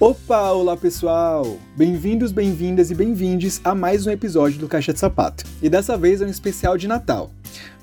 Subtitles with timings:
[0.00, 1.58] Opa, olá pessoal!
[1.76, 5.44] Bem-vindos, bem-vindas e bem-vindes a mais um episódio do Caixa de Sapato.
[5.60, 7.30] E dessa vez é um especial de Natal.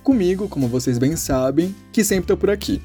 [0.01, 2.81] Comigo, como vocês bem sabem, que sempre tô por aqui.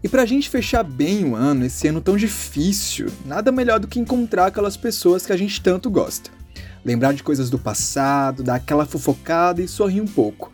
[0.00, 3.98] E pra gente fechar bem o ano, esse ano tão difícil, nada melhor do que
[3.98, 6.30] encontrar aquelas pessoas que a gente tanto gosta.
[6.84, 10.52] Lembrar de coisas do passado, dar aquela fofocada e sorrir um pouco.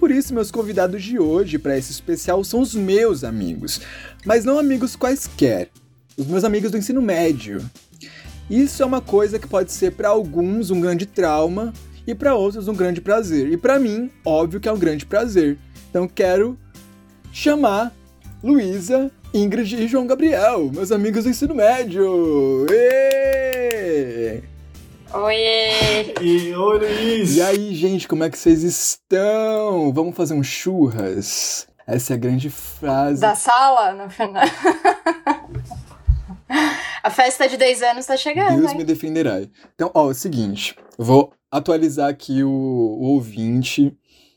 [0.00, 3.80] Por isso, meus convidados de hoje para esse especial são os meus amigos,
[4.24, 5.70] mas não amigos quaisquer,
[6.20, 7.64] os meus amigos do ensino médio.
[8.48, 11.72] Isso é uma coisa que pode ser para alguns um grande trauma
[12.06, 13.50] e para outros um grande prazer.
[13.50, 15.56] E para mim, óbvio que é um grande prazer.
[15.88, 16.58] Então quero
[17.32, 17.92] chamar
[18.42, 22.66] Luísa, Ingrid e João Gabriel, meus amigos do ensino médio.
[22.68, 24.42] Êêêê!
[25.14, 26.14] Oiê!
[26.20, 27.36] E oi, Luiz!
[27.36, 29.90] E aí, gente, como é que vocês estão?
[29.92, 31.66] Vamos fazer um churras?
[31.86, 33.20] Essa é a grande frase.
[33.20, 34.44] Da sala, no final.
[37.02, 38.78] A festa de 10 anos tá chegando, Deus hein?
[38.78, 39.40] me defenderá.
[39.74, 43.96] Então, ó, é o seguinte, vou atualizar aqui o, o ouvinte.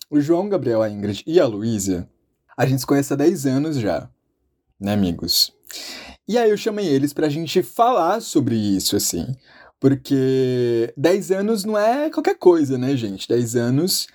[0.09, 2.07] O João Gabriel, a Ingrid e a Luísa,
[2.55, 4.09] a gente se conhece há 10 anos já,
[4.79, 5.51] né, amigos?
[6.27, 9.35] E aí eu chamei eles pra gente falar sobre isso, assim.
[9.79, 13.27] Porque 10 anos não é qualquer coisa, né, gente?
[13.27, 14.07] 10 anos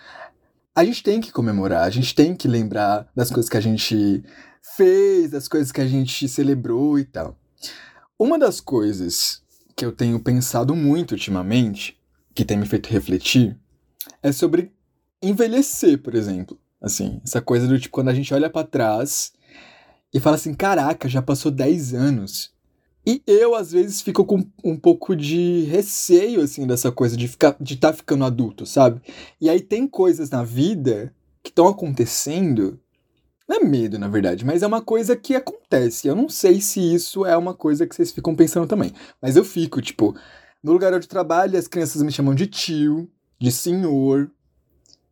[0.75, 4.23] a gente tem que comemorar, a gente tem que lembrar das coisas que a gente
[4.77, 7.37] fez, das coisas que a gente celebrou e tal.
[8.19, 9.41] Uma das coisas
[9.77, 11.97] que eu tenho pensado muito ultimamente,
[12.35, 13.57] que tem me feito refletir,
[14.21, 14.73] é sobre
[15.23, 16.59] envelhecer, por exemplo.
[16.83, 19.33] Assim, essa coisa do tipo, quando a gente olha pra trás
[20.13, 22.53] e fala assim: caraca, já passou 10 anos.
[23.07, 27.57] E eu, às vezes, fico com um pouco de receio, assim, dessa coisa de estar
[27.61, 29.01] de tá ficando adulto, sabe?
[29.41, 32.81] E aí tem coisas na vida que estão acontecendo.
[33.49, 36.07] Não é medo, na verdade, mas é uma coisa que acontece.
[36.07, 38.93] Eu não sei se isso é uma coisa que vocês ficam pensando também.
[39.23, 40.15] Mas eu fico, tipo,
[40.63, 44.31] no lugar onde eu trabalho, as crianças me chamam de tio, de senhor,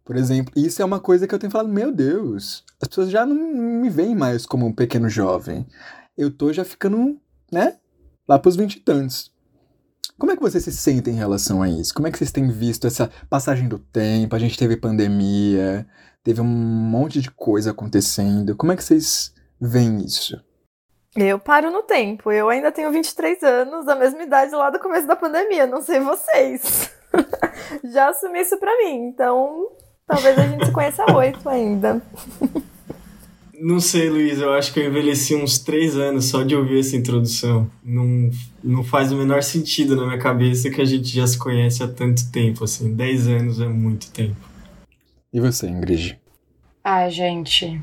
[0.05, 0.53] por exemplo.
[0.55, 3.35] E isso é uma coisa que eu tenho falado, meu Deus, as pessoas já não
[3.35, 5.67] me veem mais como um pequeno jovem.
[6.17, 7.19] Eu tô já ficando,
[7.51, 7.77] né?
[8.29, 9.33] Lá pros vinte e tantos.
[10.19, 11.93] Como é que vocês se sentem em relação a isso?
[11.93, 14.35] Como é que vocês têm visto essa passagem do tempo?
[14.35, 15.87] A gente teve pandemia,
[16.25, 18.57] teve um monte de coisa acontecendo.
[18.57, 20.43] Como é que vocês veem isso?
[21.15, 22.33] Eu paro no tempo.
[22.33, 25.67] Eu ainda tenho 23 anos, a mesma idade lá do começo da pandemia.
[25.67, 26.91] Não sei vocês.
[27.85, 29.09] Já assumi isso pra mim.
[29.09, 29.71] Então,
[30.07, 32.03] talvez a gente se conheça oito ainda.
[33.59, 36.97] Não sei, Luiz, eu acho que eu envelheci uns três anos só de ouvir essa
[36.97, 37.71] introdução.
[37.83, 38.31] Não,
[38.63, 41.89] não faz o menor sentido na minha cabeça que a gente já se conhece há
[41.89, 42.95] tanto tempo, assim.
[42.95, 44.37] Dez anos é muito tempo.
[45.33, 46.19] E você, Ingrid?
[46.85, 47.81] Ai, gente.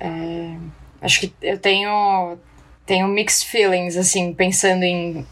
[0.00, 0.56] é,
[1.00, 2.36] Acho que eu tenho,
[2.86, 5.26] tenho mixed feelings, assim, pensando em,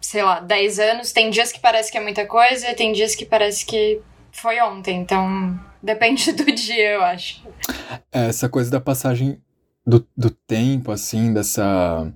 [0.00, 1.12] sei lá, 10 anos.
[1.12, 4.00] Tem dias que parece que é muita coisa e tem dias que parece que
[4.32, 4.98] foi ontem.
[5.00, 7.42] Então, depende do dia, eu acho.
[8.10, 9.40] Essa coisa da passagem
[9.86, 12.12] do, do tempo, assim, dessa,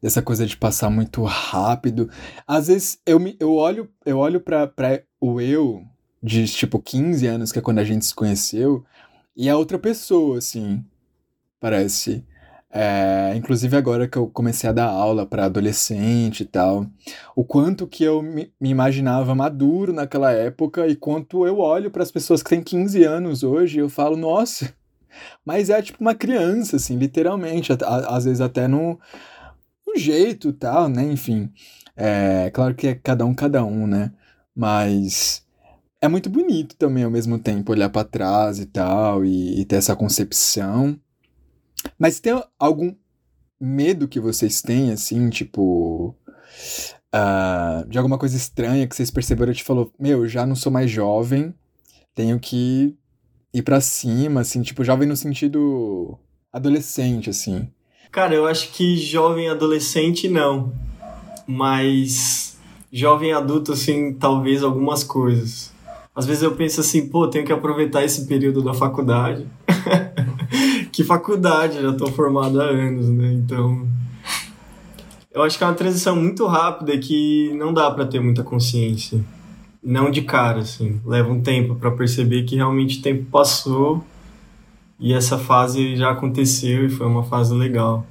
[0.00, 2.10] dessa coisa de passar muito rápido.
[2.46, 4.70] Às vezes eu, me, eu olho, eu olho pra
[5.20, 5.84] o eu
[6.22, 8.84] de tipo 15 anos, que é quando a gente se conheceu,
[9.36, 10.82] e é outra pessoa, assim,
[11.60, 12.24] parece.
[12.76, 16.84] É, inclusive agora que eu comecei a dar aula para adolescente e tal,
[17.36, 22.10] o quanto que eu me, imaginava maduro naquela época e quanto eu olho para as
[22.10, 24.74] pessoas que têm 15 anos hoje eu falo, nossa,
[25.44, 28.98] mas é tipo uma criança, assim, literalmente, a- a- às vezes até no,
[29.86, 31.50] no jeito tal, né, enfim,
[31.96, 34.12] é claro que é cada um, cada um, né,
[34.54, 35.44] mas
[36.00, 39.76] é muito bonito também ao mesmo tempo olhar para trás e tal e, e ter
[39.76, 40.98] essa concepção.
[41.98, 42.94] Mas tem algum
[43.60, 46.14] medo que vocês têm, assim, tipo.
[47.12, 50.70] ah, de alguma coisa estranha que vocês perceberam e te falou, meu, já não sou
[50.72, 51.54] mais jovem,
[52.14, 52.96] tenho que
[53.52, 56.18] ir pra cima, assim, tipo, jovem no sentido
[56.52, 57.68] adolescente, assim.
[58.10, 60.72] Cara, eu acho que jovem adolescente não.
[61.46, 62.56] Mas
[62.92, 65.72] jovem adulto, assim, talvez algumas coisas.
[66.14, 69.46] Às vezes eu penso assim, pô, tenho que aproveitar esse período da faculdade.
[70.94, 73.32] que faculdade, já tô formado há anos, né?
[73.32, 73.84] Então.
[75.32, 79.20] Eu acho que é uma transição muito rápida que não dá pra ter muita consciência.
[79.82, 81.00] Não de cara, assim.
[81.04, 84.04] Leva um tempo pra perceber que realmente o tempo passou
[85.00, 88.06] e essa fase já aconteceu e foi uma fase legal.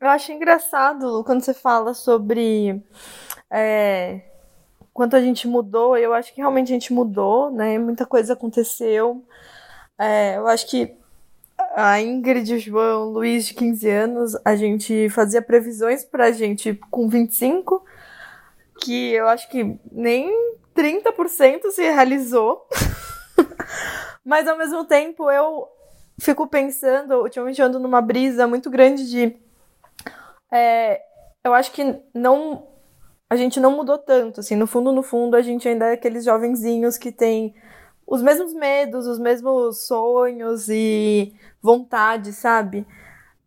[0.00, 2.80] Eu acho engraçado quando você fala sobre
[3.50, 4.22] é,
[4.92, 5.96] quanto a gente mudou.
[5.96, 7.76] Eu acho que realmente a gente mudou, né?
[7.76, 9.26] Muita coisa aconteceu.
[9.98, 10.96] É, eu acho que
[11.78, 16.74] a Ingrid, o João, o Luiz de 15 anos, a gente fazia previsões pra gente
[16.90, 17.84] com 25,
[18.80, 20.28] que eu acho que nem
[20.74, 22.66] 30% se realizou.
[24.26, 25.68] Mas ao mesmo tempo eu
[26.20, 29.36] fico pensando, ultimamente ando numa brisa muito grande de.
[30.52, 31.00] É,
[31.44, 32.66] eu acho que não.
[33.30, 36.24] A gente não mudou tanto, assim, no fundo, no fundo, a gente ainda é aqueles
[36.24, 37.54] jovenzinhos que tem
[38.08, 42.86] os mesmos medos, os mesmos sonhos e vontades, sabe?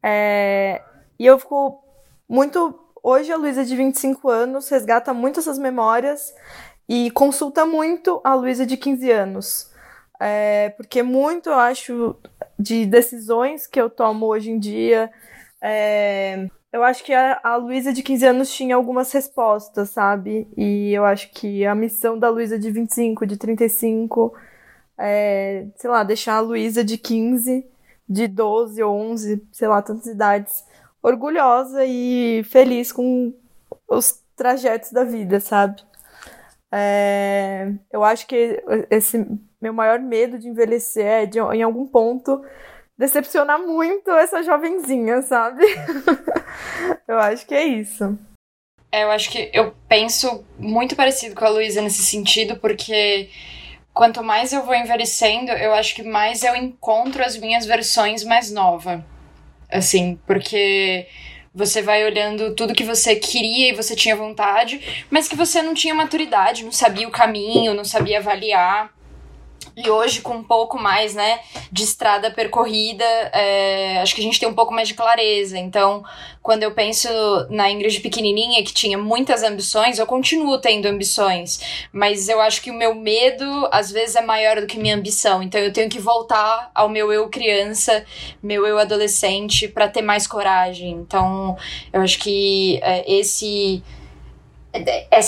[0.04, 0.82] É,
[1.18, 1.84] e eu fico
[2.30, 2.80] muito.
[3.04, 6.32] Hoje a Luísa, de 25 anos, resgata muito essas memórias
[6.88, 9.72] e consulta muito a Luísa de 15 anos.
[10.20, 12.16] É, porque muito, eu acho,
[12.60, 15.12] de decisões que eu tomo hoje em dia.
[15.60, 20.48] É, eu acho que a, a Luísa de 15 anos tinha algumas respostas, sabe?
[20.56, 24.32] E eu acho que a missão da Luísa de 25, de 35,
[25.02, 27.66] é, sei lá, deixar a Luísa de 15,
[28.08, 30.64] de 12 ou 11, sei lá, tantas idades,
[31.02, 33.34] orgulhosa e feliz com
[33.88, 35.82] os trajetos da vida, sabe?
[36.72, 39.28] É, eu acho que esse
[39.60, 42.44] meu maior medo de envelhecer é de, em algum ponto
[42.98, 45.64] decepcionar muito essa jovenzinha, sabe?
[47.08, 48.18] eu acho que é isso.
[48.92, 53.30] É, eu acho que eu penso muito parecido com a Luísa nesse sentido, porque
[53.94, 58.52] quanto mais eu vou envelhecendo, eu acho que mais eu encontro as minhas versões mais
[58.52, 59.02] novas.
[59.70, 61.08] Assim, porque
[61.54, 65.74] você vai olhando tudo que você queria e você tinha vontade, mas que você não
[65.74, 68.90] tinha maturidade, não sabia o caminho, não sabia avaliar.
[69.76, 71.40] E hoje, com um pouco mais, né,
[71.72, 75.58] de estrada percorrida, é, acho que a gente tem um pouco mais de clareza.
[75.58, 76.04] Então,
[76.42, 77.08] quando eu penso
[77.50, 81.62] na Ingrid pequenininha, que tinha muitas ambições, eu continuo tendo ambições.
[81.92, 85.42] Mas eu acho que o meu medo, às vezes, é maior do que minha ambição.
[85.42, 88.06] Então, eu tenho que voltar ao meu eu criança,
[88.44, 90.92] meu eu adolescente, para ter mais coragem.
[90.92, 91.56] Então,
[91.94, 93.82] eu acho que é, esse,
[94.74, 95.20] é,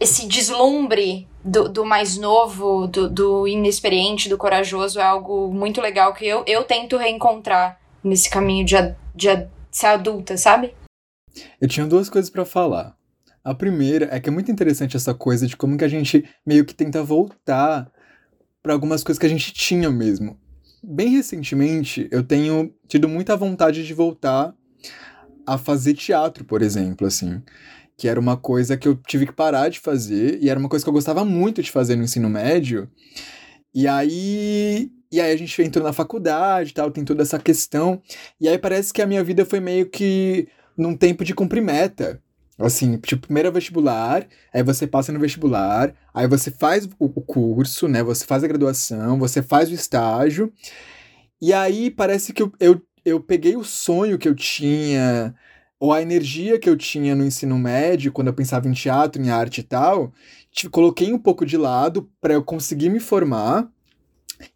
[0.00, 6.14] esse deslumbre do, do mais novo, do, do, inexperiente, do corajoso, é algo muito legal
[6.14, 8.76] que eu, eu tento reencontrar nesse caminho de,
[9.14, 10.74] de ser adulta, sabe?
[11.60, 12.96] Eu tinha duas coisas para falar.
[13.42, 16.64] A primeira é que é muito interessante essa coisa de como que a gente meio
[16.64, 17.92] que tenta voltar
[18.62, 20.38] para algumas coisas que a gente tinha mesmo.
[20.82, 24.54] Bem recentemente, eu tenho tido muita vontade de voltar
[25.46, 27.42] a fazer teatro, por exemplo, assim
[27.96, 30.84] que era uma coisa que eu tive que parar de fazer, e era uma coisa
[30.84, 32.88] que eu gostava muito de fazer no ensino médio.
[33.74, 38.00] E aí, e aí a gente entrou na faculdade tal, tem toda essa questão.
[38.40, 42.20] E aí parece que a minha vida foi meio que num tempo de cumprir meta.
[42.58, 47.88] Assim, tipo, primeiro é vestibular, aí você passa no vestibular, aí você faz o curso,
[47.88, 48.00] né?
[48.04, 50.52] Você faz a graduação, você faz o estágio.
[51.42, 55.34] E aí parece que eu, eu, eu peguei o sonho que eu tinha
[55.84, 59.28] ou a energia que eu tinha no ensino médio, quando eu pensava em teatro, em
[59.28, 60.14] arte e tal,
[60.70, 63.70] coloquei um pouco de lado para eu conseguir me formar.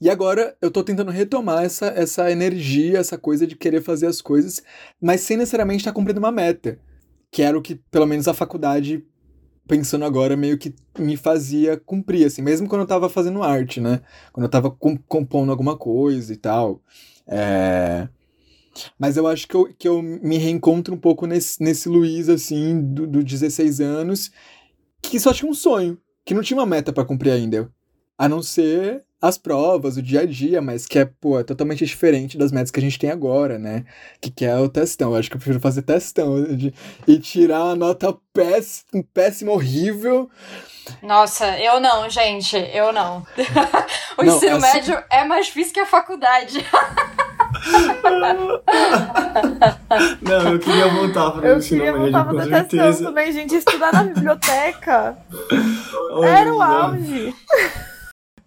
[0.00, 4.22] E agora eu tô tentando retomar essa, essa energia, essa coisa de querer fazer as
[4.22, 4.62] coisas,
[4.98, 6.80] mas sem necessariamente estar tá cumprindo uma meta.
[7.30, 9.04] Que era o que, pelo menos, a faculdade,
[9.66, 14.00] pensando agora, meio que me fazia cumprir, assim, mesmo quando eu tava fazendo arte, né?
[14.32, 14.70] Quando eu tava
[15.06, 16.80] compondo alguma coisa e tal.
[17.26, 18.08] É...
[18.98, 22.80] Mas eu acho que eu, que eu me reencontro um pouco nesse, nesse Luiz, assim,
[22.80, 24.30] do, do 16 anos,
[25.02, 27.70] que só tinha um sonho, que não tinha uma meta para cumprir ainda.
[28.16, 31.84] A não ser as provas, o dia a dia, mas que é, pô, é totalmente
[31.84, 33.84] diferente das metas que a gente tem agora, né?
[34.20, 35.10] Que, que é o testão.
[35.10, 36.72] Eu acho que eu prefiro fazer testão de,
[37.06, 40.30] e tirar uma nota péssima, péssima horrível.
[41.02, 43.26] Nossa, eu não, gente, eu não.
[44.16, 44.72] o não, ensino assim...
[44.72, 46.58] médio é mais difícil que a faculdade.
[50.22, 53.04] Não, eu queria voltar para ensino médio, voltar com certeza.
[53.04, 53.54] também, gente.
[53.54, 55.16] Estudar na biblioteca
[56.24, 57.34] era o auge.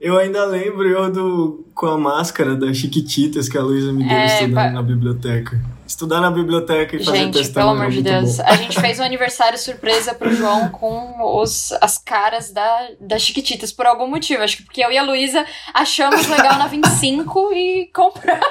[0.01, 4.17] Eu ainda lembro eu do, com a máscara das Chiquititas que a Luísa me deu
[4.17, 4.71] é, estudando pra...
[4.71, 5.61] na biblioteca.
[5.85, 8.37] Estudar na biblioteca e fazer gente, testão pelo amor de Deus.
[8.37, 8.43] Bom.
[8.47, 13.71] A gente fez um aniversário surpresa pro João com os, as caras da, das Chiquititas
[13.71, 14.41] por algum motivo.
[14.41, 18.43] Acho que porque eu e a Luísa achamos legal na 25 e compramos.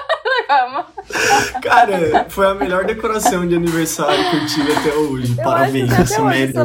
[1.61, 5.35] Cara, foi a melhor decoração de aniversário que eu tive até hoje.
[5.37, 6.61] Eu Parabéns, esse mérito.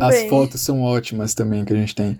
[0.00, 2.18] As fotos são ótimas também que a gente tem.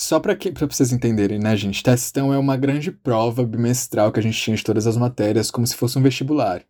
[0.00, 0.38] Só para
[0.70, 1.82] vocês entenderem, né, gente?
[1.82, 5.66] Testão é uma grande prova bimestral que a gente tinha de todas as matérias, como
[5.66, 6.62] se fosse um vestibular.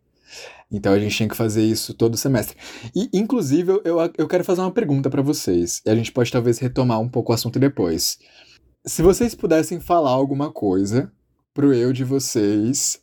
[0.71, 2.57] Então a gente tinha que fazer isso todo semestre.
[2.95, 5.79] E, inclusive, eu, eu quero fazer uma pergunta para vocês.
[5.85, 8.17] E a gente pode talvez retomar um pouco o assunto depois.
[8.83, 11.11] Se vocês pudessem falar alguma coisa
[11.53, 12.99] pro eu de vocês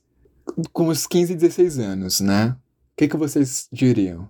[0.72, 2.48] com os 15, 16 anos, né?
[2.48, 4.28] O que, que vocês diriam?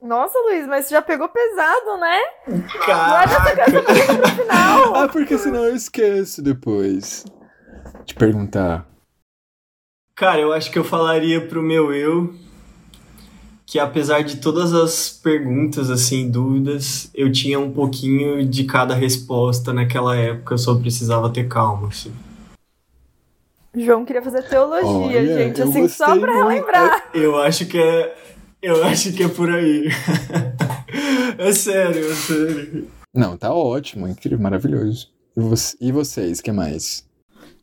[0.00, 2.20] Nossa, Luiz, mas você já pegou pesado, né?
[2.86, 3.66] Caraca!
[3.70, 4.94] No final.
[5.04, 7.24] Ah, porque senão eu esqueço depois
[8.04, 8.86] de perguntar.
[10.14, 12.34] Cara, eu acho que eu falaria pro meu eu
[13.68, 19.74] que apesar de todas as perguntas, assim, dúvidas, eu tinha um pouquinho de cada resposta
[19.74, 22.10] naquela época, eu só precisava ter calma, assim.
[23.76, 26.48] João queria fazer teologia, Olha, gente, eu assim, só pra muito.
[26.48, 27.10] relembrar.
[27.12, 28.16] Eu acho que é.
[28.62, 29.88] Eu acho que é por aí.
[31.38, 32.90] é sério, é sério.
[33.14, 35.10] Não, tá ótimo, incrível, maravilhoso.
[35.36, 37.06] E, vo- e vocês, que mais?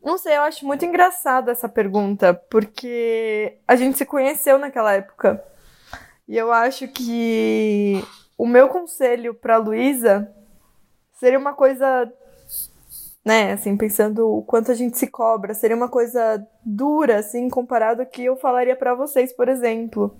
[0.03, 5.43] Não sei, eu acho muito engraçada essa pergunta, porque a gente se conheceu naquela época.
[6.27, 8.03] E eu acho que
[8.37, 10.29] o meu conselho pra Luísa
[11.19, 12.11] seria uma coisa,
[13.23, 18.01] né, assim, pensando o quanto a gente se cobra, seria uma coisa dura, assim, comparado
[18.01, 20.15] ao que eu falaria pra vocês, por exemplo.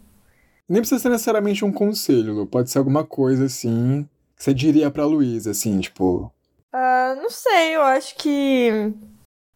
[0.68, 2.48] Nem precisa ser necessariamente um conselho, Lu.
[2.48, 6.32] Pode ser alguma coisa assim que você diria pra Luísa, assim, tipo.
[6.74, 8.70] Ah, não sei, eu acho que.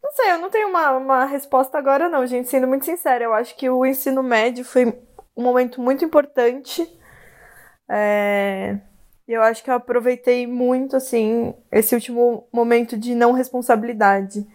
[0.01, 2.50] Não sei, eu não tenho uma, uma resposta agora, não, gente.
[2.50, 4.86] Sendo muito sincera, eu acho que o ensino médio foi
[5.36, 6.88] um momento muito importante.
[7.89, 8.80] É,
[9.28, 14.46] Eu acho que eu aproveitei muito, assim, esse último momento de não responsabilidade.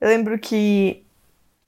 [0.00, 1.04] Eu lembro que,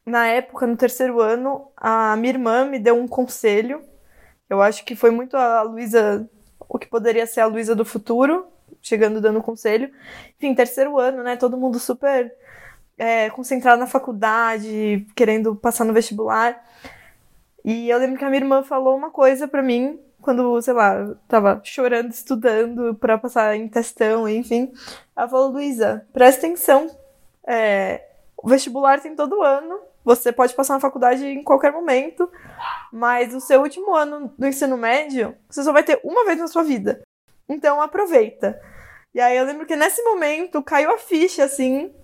[0.07, 3.83] na época, no terceiro ano, a minha irmã me deu um conselho.
[4.53, 6.29] Eu acho que foi muito a Luísa,
[6.69, 8.47] o que poderia ser a Luísa do futuro,
[8.83, 9.91] chegando dando conselho.
[10.37, 11.37] Enfim, terceiro ano, né?
[11.37, 12.31] Todo mundo super
[12.99, 16.63] é, concentrado na faculdade, querendo passar no vestibular.
[17.65, 21.17] E eu lembro que a minha irmã falou uma coisa pra mim quando, sei lá,
[21.27, 24.71] tava chorando, estudando pra passar em testão, enfim.
[25.17, 26.95] Ela falou, Luísa, presta atenção.
[27.47, 28.07] É,
[28.37, 29.81] o vestibular tem todo ano.
[30.05, 32.31] Você pode passar na faculdade em qualquer momento,
[32.93, 36.49] mas o seu último ano do ensino médio, você só vai ter uma vez na
[36.49, 37.03] sua vida.
[37.49, 38.61] Então aproveita.
[39.15, 41.95] E aí eu lembro que nesse momento caiu a ficha, assim.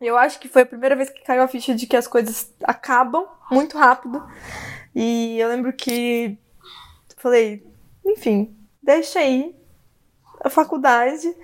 [0.00, 2.52] Eu acho que foi a primeira vez que caiu a ficha de que as coisas
[2.64, 4.24] acabam muito rápido.
[4.94, 6.38] E eu lembro que
[7.18, 7.66] falei,
[8.04, 9.54] enfim, deixa aí
[10.40, 11.34] a faculdade.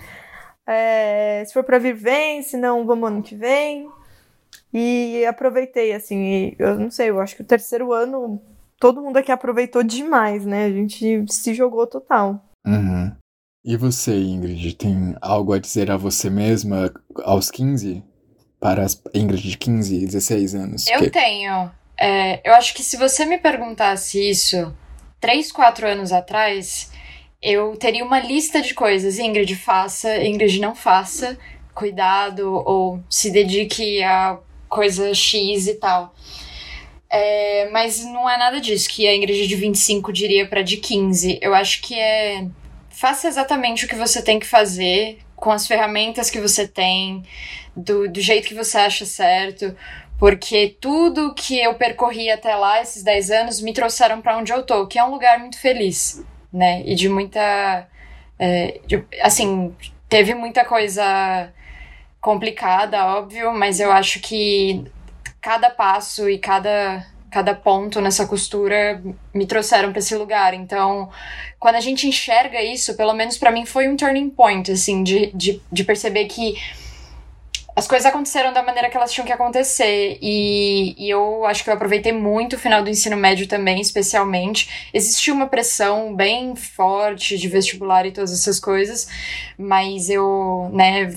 [0.66, 3.90] É, se for pra vir, vem, se não, vamos ano que vem.
[4.74, 8.42] E aproveitei, assim, e eu não sei, eu acho que o terceiro ano
[8.80, 10.64] todo mundo aqui aproveitou demais, né?
[10.66, 12.44] A gente se jogou total.
[12.66, 13.12] Uhum.
[13.64, 18.02] E você, Ingrid, tem algo a dizer a você mesma aos 15?
[18.60, 20.86] Para as Ingrid de 15, 16 anos?
[20.88, 21.70] Eu Que- tenho.
[21.98, 24.74] É, eu acho que se você me perguntasse isso
[25.20, 26.90] três, quatro anos atrás,
[27.40, 29.18] eu teria uma lista de coisas.
[29.18, 31.38] Ingrid, faça, Ingrid, não faça.
[31.74, 34.38] Cuidado, ou se dedique a
[34.74, 36.14] coisa X e tal.
[37.08, 41.38] É, mas não é nada disso que a Ingrid de 25 diria pra de 15.
[41.40, 42.46] Eu acho que é.
[42.90, 47.22] Faça exatamente o que você tem que fazer, com as ferramentas que você tem,
[47.76, 49.76] do, do jeito que você acha certo.
[50.18, 54.62] Porque tudo que eu percorri até lá, esses 10 anos, me trouxeram pra onde eu
[54.64, 56.82] tô, que é um lugar muito feliz, né?
[56.86, 57.88] E de muita.
[58.38, 59.74] é, de- assim,
[60.08, 61.52] teve muita coisa
[62.24, 64.82] complicada, óbvio, mas eu acho que
[65.42, 69.02] cada passo e cada, cada ponto nessa costura
[69.34, 70.54] me trouxeram pra esse lugar.
[70.54, 71.10] Então,
[71.60, 75.30] quando a gente enxerga isso, pelo menos pra mim foi um turning point, assim, de,
[75.34, 76.54] de, de perceber que
[77.76, 80.16] as coisas aconteceram da maneira que elas tinham que acontecer.
[80.22, 84.88] E, e eu acho que eu aproveitei muito o final do ensino médio também, especialmente.
[84.94, 89.08] Existia uma pressão bem forte de vestibular e todas essas coisas,
[89.58, 91.14] mas eu, né,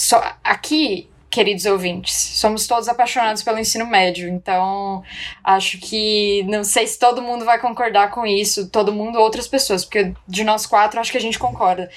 [0.00, 1.08] só aqui.
[1.30, 5.00] Queridos ouvintes, somos todos apaixonados pelo ensino médio, então
[5.44, 9.84] acho que não sei se todo mundo vai concordar com isso, todo mundo, outras pessoas,
[9.84, 11.88] porque de nós quatro acho que a gente concorda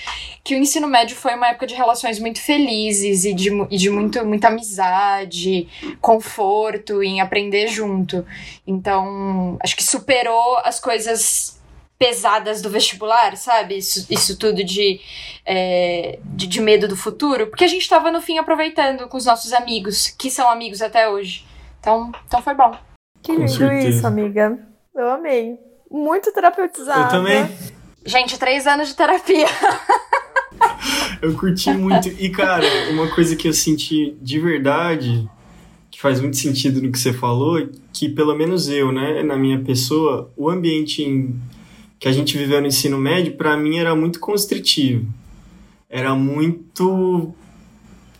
[0.43, 3.89] que o ensino médio foi uma época de relações muito felizes e de, e de
[3.89, 5.67] muito, muita amizade,
[5.99, 8.23] conforto em aprender junto.
[8.67, 11.59] Então, acho que superou as coisas
[12.03, 13.77] pesadas do vestibular, sabe?
[13.77, 14.99] Isso, isso tudo de,
[15.45, 19.25] é, de, de medo do futuro, porque a gente tava no fim aproveitando com os
[19.25, 21.45] nossos amigos, que são amigos até hoje.
[21.79, 22.75] Então, então foi bom.
[23.21, 23.89] Que Com lindo certeza.
[23.89, 24.59] isso, amiga.
[24.93, 25.57] Eu amei.
[25.89, 27.03] Muito terapeutizada.
[27.05, 27.49] Eu também.
[28.05, 29.45] Gente, três anos de terapia.
[31.21, 32.09] Eu curti muito.
[32.09, 35.27] E, cara, uma coisa que eu senti de verdade,
[35.89, 39.59] que faz muito sentido no que você falou, que pelo menos eu, né, na minha
[39.59, 41.39] pessoa, o ambiente em-
[42.03, 45.07] que a gente viveu no ensino médio, pra mim era muito constritivo.
[45.89, 47.33] Era muito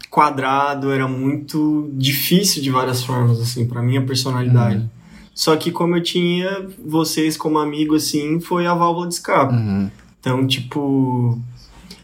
[0.09, 4.77] quadrado, era muito difícil de várias formas, assim, pra minha personalidade.
[4.77, 4.89] Uhum.
[5.35, 9.53] Só que como eu tinha vocês como amigo, assim, foi a válvula de escape.
[9.53, 9.91] Uhum.
[10.17, 11.37] Então, tipo,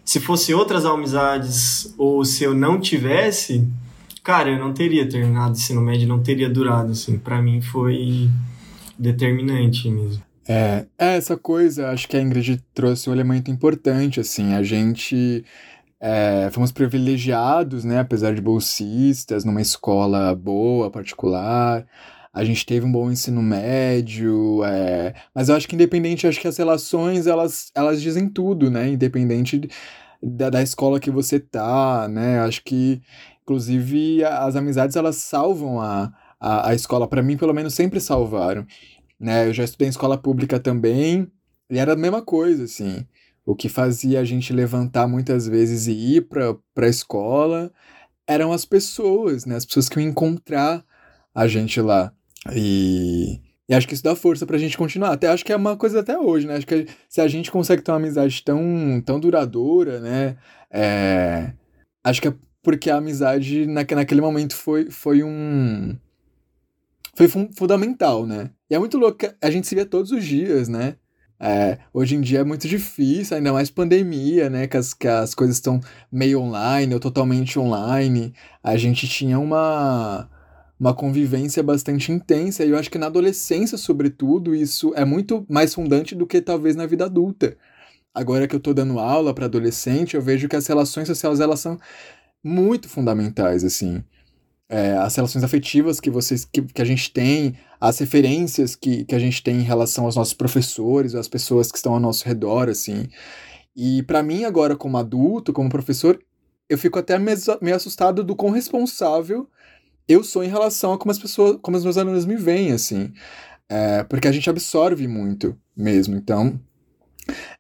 [0.03, 3.65] se fosse outras amizades ou se eu não tivesse,
[4.21, 7.17] cara, eu não teria terminado o ensino médio, não teria durado, assim.
[7.17, 8.29] Pra mim foi
[8.97, 10.27] determinante mesmo.
[10.51, 15.45] É, é, essa coisa, acho que a Ingrid trouxe um elemento importante, assim, a gente
[15.99, 21.85] é, fomos privilegiados, né, apesar de bolsistas, numa escola boa, particular,
[22.33, 26.47] a gente teve um bom ensino médio, é, mas eu acho que independente, acho que
[26.47, 29.69] as relações, elas, elas dizem tudo, né, independente
[30.21, 33.03] da, da escola que você tá, né, acho que,
[33.43, 38.65] inclusive, as amizades, elas salvam a, a, a escola, para mim, pelo menos, sempre salvaram,
[39.19, 39.47] né?
[39.47, 41.31] Eu já estudei em escola pública também,
[41.69, 43.05] e era a mesma coisa, assim.
[43.45, 47.71] O que fazia a gente levantar muitas vezes e ir para a escola
[48.27, 49.55] eram as pessoas, né?
[49.55, 50.85] As pessoas que iam encontrar
[51.33, 52.13] a gente lá.
[52.53, 55.13] E, e acho que isso dá força pra gente continuar.
[55.13, 56.55] Até acho que é uma coisa até hoje, né?
[56.57, 60.37] Acho que se a gente consegue ter uma amizade tão, tão duradoura, né?
[60.71, 61.53] É,
[62.03, 65.97] acho que é porque a amizade naque, naquele momento foi, foi um
[67.19, 68.49] foi fun fundamental, né?
[68.69, 70.95] E é muito louco a gente se vê todos os dias, né?
[71.37, 74.67] É, hoje em dia é muito difícil, ainda mais pandemia, né?
[74.67, 78.33] Que as, que as coisas estão meio online ou totalmente online.
[78.63, 80.29] A gente tinha uma,
[80.79, 82.63] uma convivência bastante intensa.
[82.63, 86.73] E eu acho que na adolescência, sobretudo, isso é muito mais fundante do que talvez
[86.77, 87.57] na vida adulta.
[88.13, 91.59] Agora que eu tô dando aula para adolescente, eu vejo que as relações sociais elas
[91.59, 91.77] são
[92.41, 94.05] muito fundamentais, assim
[94.69, 99.15] é, as relações afetivas que vocês que, que a gente tem, as referências que, que
[99.15, 102.69] a gente tem em relação aos nossos professores, às pessoas que estão ao nosso redor,
[102.69, 103.09] assim.
[103.75, 106.19] E para mim, agora, como adulto, como professor,
[106.69, 109.49] eu fico até meio assustado do quão responsável
[110.07, 113.11] eu sou em relação a como as pessoas, como os meus alunos me veem, assim.
[113.67, 116.15] É, porque a gente absorve muito mesmo.
[116.15, 116.59] Então,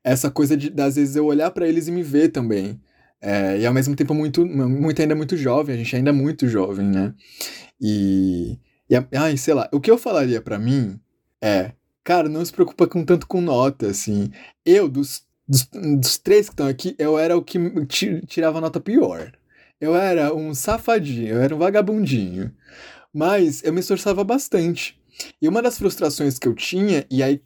[0.03, 2.79] essa coisa de, às vezes, eu olhar para eles e me ver também.
[3.21, 6.47] É, e ao mesmo tempo muito, muito ainda muito jovem, a gente ainda é muito
[6.47, 7.13] jovem, né?
[7.81, 8.57] E,
[8.89, 10.99] e ai, sei lá, o que eu falaria para mim
[11.41, 14.31] é, cara, não se preocupa com tanto com nota, assim.
[14.65, 17.59] Eu, dos, dos, dos três que estão aqui, eu era o que
[18.27, 19.31] tirava nota pior.
[19.79, 22.53] Eu era um safadinho, eu era um vagabundinho.
[23.13, 24.99] Mas eu me esforçava bastante.
[25.41, 27.41] E uma das frustrações que eu tinha, e aí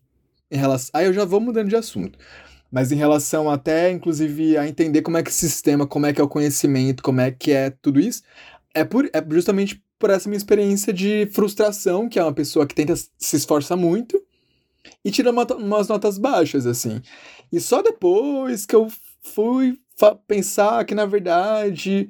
[0.51, 0.91] em relação.
[0.93, 2.17] Aí eu já vou mudando de assunto
[2.73, 6.19] mas em relação até, inclusive, a entender como é que esse sistema, como é que
[6.19, 8.23] é o conhecimento, como é que é tudo isso,
[8.73, 12.73] é, por, é justamente por essa minha experiência de frustração, que é uma pessoa que
[12.73, 14.19] tenta se esforça muito
[15.05, 16.99] e tira uma, umas notas baixas, assim.
[17.51, 19.77] E só depois que eu fui
[20.25, 22.09] pensar que, na verdade,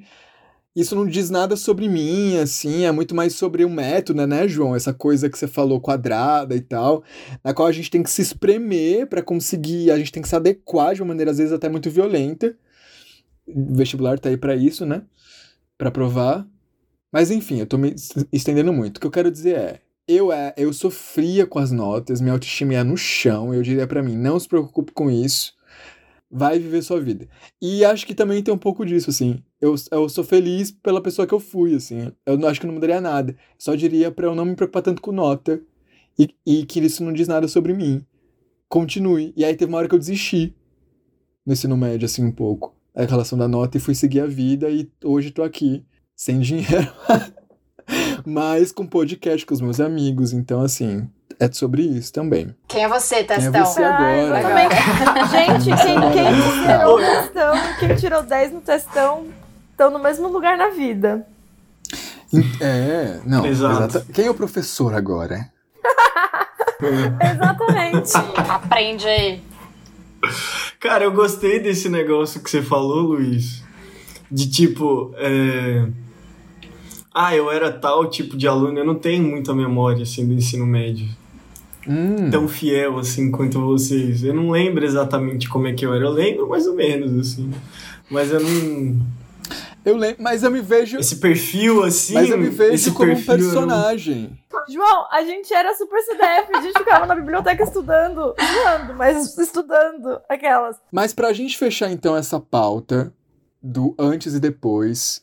[0.74, 4.74] isso não diz nada sobre mim, assim, é muito mais sobre o método, né, João?
[4.74, 7.04] Essa coisa que você falou quadrada e tal,
[7.44, 10.34] na qual a gente tem que se espremer para conseguir, a gente tem que se
[10.34, 12.56] adequar de uma maneira às vezes até muito violenta.
[13.46, 15.02] O vestibular tá aí para isso, né?
[15.78, 16.46] Para provar.
[17.12, 17.94] Mas enfim, eu tô me
[18.32, 18.96] estendendo muito.
[18.96, 22.74] O que eu quero dizer é, eu é, eu sofria com as notas, minha autoestima
[22.74, 25.53] ia no chão, eu diria para mim, não se preocupe com isso
[26.34, 27.28] vai viver sua vida.
[27.62, 29.40] E acho que também tem um pouco disso, assim.
[29.60, 32.10] Eu, eu sou feliz pela pessoa que eu fui, assim.
[32.26, 33.36] Eu não acho que não mudaria nada.
[33.56, 35.62] Só diria para eu não me preocupar tanto com nota
[36.18, 38.04] e, e que isso não diz nada sobre mim.
[38.68, 39.32] Continue.
[39.36, 40.52] E aí teve uma hora que eu desisti
[41.46, 42.74] no ensino médio, assim, um pouco.
[42.92, 45.84] A relação da nota e fui seguir a vida e hoje tô aqui,
[46.16, 46.92] sem dinheiro.
[48.26, 50.32] mas com podcast com os meus amigos.
[50.32, 52.54] Então, assim, é sobre isso também.
[52.68, 53.52] Quem é você, Testão?
[53.52, 55.26] Quem é você agora?
[55.30, 59.26] Gente, quem, quem tirou o testão, quem tirou 10 no testão,
[59.70, 61.26] estão no mesmo lugar na vida.
[62.60, 63.46] É, não.
[63.46, 64.04] Exato.
[64.12, 65.50] Quem é o professor agora?
[67.20, 68.12] Exatamente.
[68.48, 69.42] Aprende aí.
[70.80, 73.62] Cara, eu gostei desse negócio que você falou, Luiz.
[74.30, 75.86] De tipo, é...
[77.14, 80.66] ah, eu era tal tipo de aluno, eu não tenho muita memória assim do ensino
[80.66, 81.06] médio
[81.88, 82.30] hum.
[82.30, 84.24] tão fiel assim quanto vocês.
[84.24, 86.04] Eu não lembro exatamente como é que eu era.
[86.04, 87.52] Eu lembro mais ou menos, assim.
[88.10, 89.00] Mas eu não.
[89.84, 90.98] Eu lembro, mas eu me vejo.
[90.98, 92.14] Esse perfil, assim.
[92.14, 94.38] Mas eu me vejo como um personagem.
[94.68, 100.20] João, a gente era super CDF, a gente ficava na biblioteca estudando, estudando, mas estudando
[100.26, 100.76] aquelas.
[100.90, 103.12] Mas pra gente fechar então essa pauta
[103.62, 105.22] do antes e depois,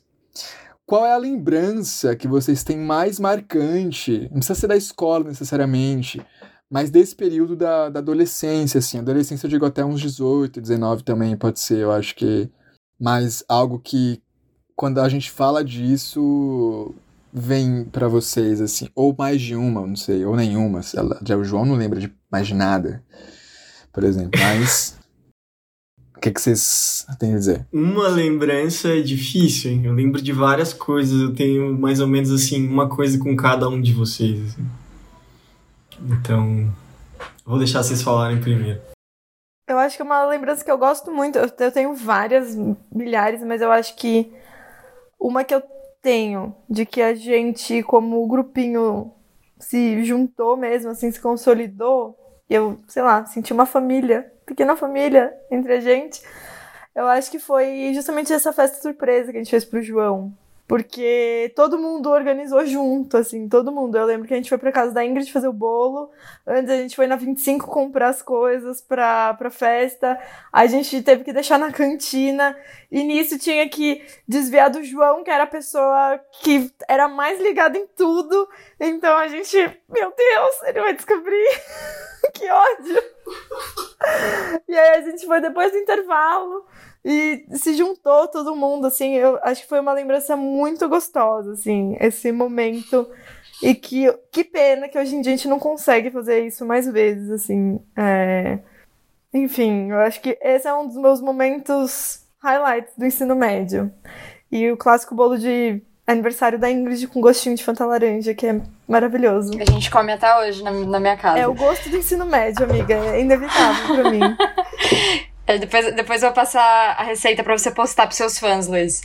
[0.91, 4.23] qual é a lembrança que vocês têm mais marcante?
[4.23, 6.21] Não precisa ser da escola necessariamente,
[6.69, 8.99] mas desse período da, da adolescência, assim.
[8.99, 12.49] Adolescência eu digo até uns 18, 19 também pode ser, eu acho que.
[12.99, 14.21] Mas algo que
[14.75, 16.93] quando a gente fala disso,
[17.31, 20.81] vem pra vocês, assim, ou mais de uma, não sei, ou nenhuma.
[21.25, 23.01] Já o João não lembra de mais de nada,
[23.93, 24.99] por exemplo, mas.
[26.21, 27.67] O que, que vocês têm a dizer?
[27.73, 29.81] Uma lembrança é difícil, hein?
[29.85, 33.67] Eu lembro de várias coisas, eu tenho mais ou menos assim, uma coisa com cada
[33.67, 34.39] um de vocês.
[34.39, 34.63] Assim.
[35.99, 36.71] Então,
[37.43, 38.79] vou deixar vocês falarem primeiro.
[39.67, 41.39] Eu acho que é uma lembrança que eu gosto muito.
[41.39, 42.55] Eu eu tenho várias,
[42.93, 44.31] milhares, mas eu acho que
[45.19, 45.63] uma que eu
[46.03, 49.11] tenho de que a gente, como grupinho,
[49.57, 52.15] se juntou mesmo, assim, se consolidou.
[52.47, 56.21] E eu, sei lá, senti uma família, pequena família entre a gente.
[56.93, 60.33] Eu acho que foi justamente essa festa surpresa que a gente fez pro João.
[60.67, 63.97] Porque todo mundo organizou junto, assim, todo mundo.
[63.97, 66.09] Eu lembro que a gente foi pra casa da Ingrid fazer o bolo.
[66.47, 70.17] Antes a gente foi na 25 comprar as coisas pra, pra festa.
[70.49, 72.57] A gente teve que deixar na cantina.
[72.89, 77.77] E nisso tinha que desviar do João, que era a pessoa que era mais ligada
[77.77, 78.47] em tudo.
[78.79, 79.57] Então a gente,
[79.89, 81.49] meu Deus, ele vai descobrir.
[82.33, 83.03] que ódio.
[84.67, 86.65] E aí a gente foi depois do intervalo
[87.03, 91.97] e se juntou todo mundo, assim, eu acho que foi uma lembrança muito gostosa, assim,
[91.99, 93.07] esse momento.
[93.61, 96.87] E que, que pena que hoje em dia a gente não consegue fazer isso mais
[96.87, 97.79] vezes, assim.
[97.97, 98.59] é.
[99.33, 103.91] Enfim, eu acho que esse é um dos meus momentos highlights do ensino médio.
[104.51, 108.59] E o clássico bolo de aniversário da Ingrid com gostinho de Fanta Laranja, que é
[108.87, 109.51] maravilhoso.
[109.59, 111.39] A gente come até hoje na, na minha casa.
[111.39, 112.93] É o gosto do ensino médio, amiga.
[112.93, 114.19] É inevitável pra mim.
[115.47, 116.61] É, Depois, depois eu vou passar
[116.97, 119.01] a receita pra você postar pros seus fãs, Luiz.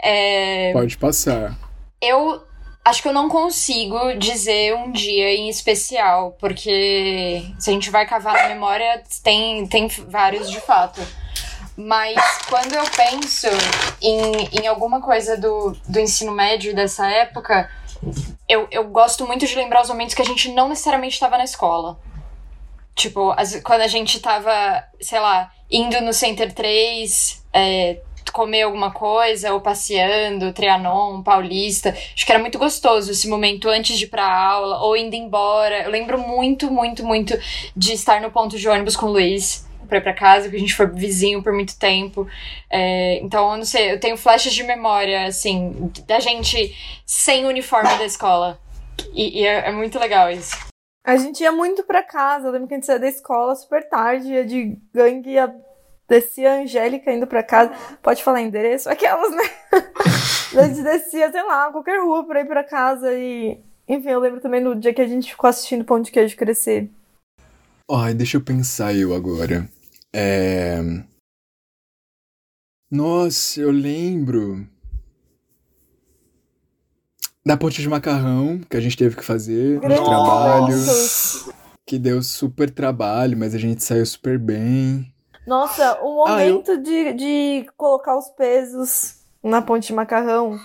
[0.00, 1.56] É, Pode passar.
[2.00, 2.42] eu
[2.84, 8.06] acho que eu não consigo dizer um dia em especial, porque se a gente vai
[8.06, 11.00] cavar na memória, tem, tem vários de fato.
[11.86, 12.14] Mas
[12.48, 13.46] quando eu penso
[14.02, 17.70] em, em alguma coisa do, do ensino médio dessa época,
[18.46, 21.44] eu, eu gosto muito de lembrar os momentos que a gente não necessariamente estava na
[21.44, 21.98] escola.
[22.94, 28.90] Tipo, as- quando a gente tava, sei lá, indo no Center 3, é, comer alguma
[28.90, 31.96] coisa, ou passeando, Trianon, Paulista.
[32.14, 35.84] Acho que era muito gostoso esse momento antes de ir pra aula, ou indo embora.
[35.84, 37.38] Eu lembro muito, muito, muito
[37.74, 40.60] de estar no ponto de ônibus com o Luiz pra ir pra casa, porque a
[40.60, 42.26] gente foi vizinho por muito tempo.
[42.70, 46.74] É, então, eu não sei, eu tenho flashes de memória, assim, da gente
[47.04, 48.58] sem uniforme da escola.
[49.12, 50.56] E, e é, é muito legal isso.
[51.04, 52.48] A gente ia muito pra casa.
[52.48, 55.54] Eu lembro que a gente saía da escola super tarde, ia de gangue, ia
[56.10, 57.72] descia a Angélica indo pra casa.
[58.02, 58.90] Pode falar endereço?
[58.90, 59.44] Aquelas, né?
[60.58, 63.12] a gente descia, sei lá, qualquer rua pra ir pra casa.
[63.12, 66.36] E, enfim, eu lembro também no dia que a gente ficou assistindo Pão de Queijo
[66.36, 66.90] crescer.
[67.90, 69.68] Ai, deixa eu pensar eu agora.
[70.12, 70.78] É...
[72.90, 74.66] Nossa, eu lembro
[77.44, 80.74] da ponte de macarrão que a gente teve que fazer de Grandes trabalho,
[81.86, 85.12] que deu super trabalho, mas a gente saiu super bem.
[85.46, 90.58] Nossa, o Ah, eu- momento de, de colocar os pesos na ponte de macarrão.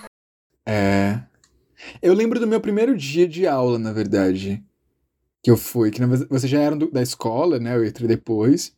[0.66, 1.20] É.
[2.02, 4.62] Eu lembro do meu primeiro dia de aula, na verdade.
[5.42, 7.76] Que eu fui, que vocês já eram do- da escola, né?
[7.76, 8.74] Eu entrei depois.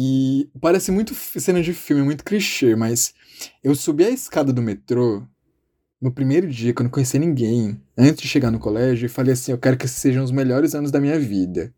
[0.00, 3.12] E parece muito cena de filme, muito clichê, mas
[3.64, 5.24] eu subi a escada do metrô
[6.00, 9.50] no primeiro dia, quando não conhecia ninguém, antes de chegar no colégio, e falei assim:
[9.50, 11.74] eu quero que esses sejam os melhores anos da minha vida.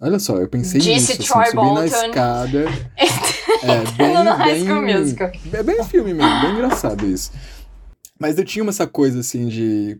[0.00, 2.06] Olha só, eu pensei Disse nisso, Troy assim, subi na Bolton.
[2.06, 2.64] escada.
[3.62, 4.66] É, bem, bem,
[5.52, 7.30] é bem filme mesmo, bem engraçado isso.
[8.18, 9.98] Mas eu tinha uma- essa coisa assim de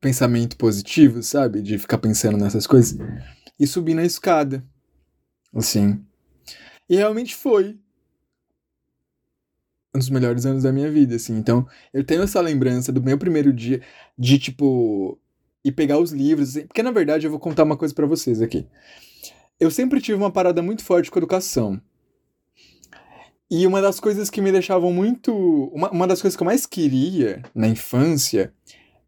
[0.00, 1.60] pensamento positivo, sabe?
[1.60, 2.96] De ficar pensando nessas coisas.
[3.58, 4.62] E subir na escada.
[5.54, 6.00] Assim.
[6.90, 7.78] E realmente foi.
[9.94, 11.36] Um dos melhores anos da minha vida, assim.
[11.36, 13.80] Então, eu tenho essa lembrança do meu primeiro dia
[14.18, 15.16] de, tipo,
[15.64, 16.50] ir pegar os livros.
[16.50, 18.66] assim, Porque, na verdade, eu vou contar uma coisa pra vocês aqui.
[19.60, 21.80] Eu sempre tive uma parada muito forte com educação.
[23.48, 25.32] E uma das coisas que me deixavam muito.
[25.72, 28.52] Uma, uma das coisas que eu mais queria na infância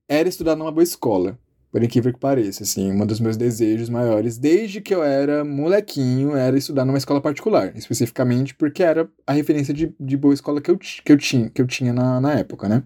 [0.09, 1.37] era estudar numa boa escola.
[1.72, 6.37] Por incrível que pareça, assim, um dos meus desejos maiores, desde que eu era molequinho,
[6.37, 10.70] era estudar numa escola particular, especificamente porque era a referência de, de boa escola que
[10.70, 12.82] eu, que eu tinha, que eu tinha na, na época, né?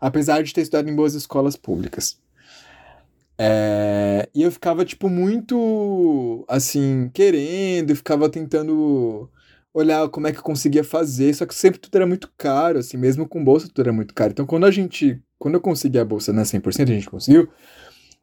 [0.00, 2.16] Apesar de ter estudado em boas escolas públicas.
[3.36, 9.28] É, e eu ficava, tipo, muito, assim, querendo, ficava tentando
[9.74, 12.96] olhar como é que eu conseguia fazer, só que sempre tudo era muito caro, assim,
[12.96, 14.32] mesmo com bolsa tudo era muito caro.
[14.32, 17.48] Então, quando a gente, quando eu consegui a bolsa, né, 100%, a gente conseguiu,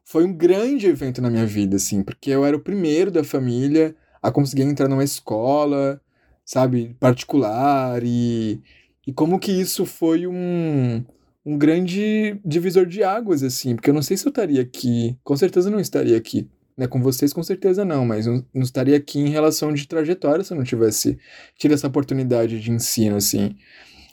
[0.02, 3.94] foi um grande evento na minha vida, assim, porque eu era o primeiro da família
[4.22, 6.00] a conseguir entrar numa escola,
[6.46, 8.62] sabe, particular e
[9.06, 11.04] E como que isso foi um,
[11.44, 15.36] um grande divisor de águas, assim, porque eu não sei se eu estaria aqui, com
[15.36, 19.18] certeza não estaria aqui, né, com vocês com certeza não, mas não, não estaria aqui
[19.18, 21.18] em relação de trajetória se eu não tivesse
[21.58, 23.54] tido essa oportunidade de ensino, assim.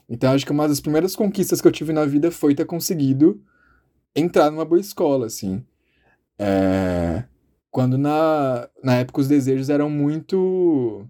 [0.10, 3.41] Então acho que uma das primeiras conquistas que eu tive na vida foi ter conseguido
[4.15, 5.63] entrar numa boa escola, assim.
[6.39, 7.24] É...
[7.70, 11.06] Quando na, na época os desejos eram muito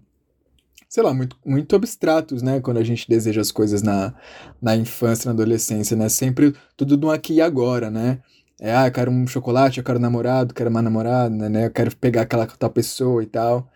[0.88, 2.60] sei lá, muito, muito abstratos, né?
[2.60, 4.14] Quando a gente deseja as coisas na,
[4.60, 6.08] na infância, na adolescência, né?
[6.08, 8.20] Sempre tudo no aqui e agora, né?
[8.60, 11.66] É, ah, eu quero um chocolate, eu quero um namorado, quero uma namorada, né?
[11.66, 13.70] Eu quero pegar aquela tal pessoa e tal.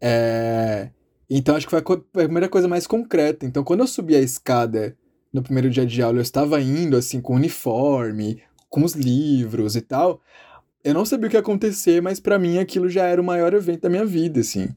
[0.00, 0.90] É...
[1.30, 3.44] Então, acho que foi a primeira coisa mais concreta.
[3.44, 4.96] Então, quando eu subi a escada
[5.32, 9.80] no primeiro dia de aula, eu estava indo, assim, com uniforme, com os livros e
[9.80, 10.22] tal.
[10.82, 13.52] Eu não sabia o que ia acontecer, mas para mim aquilo já era o maior
[13.52, 14.68] evento da minha vida, assim.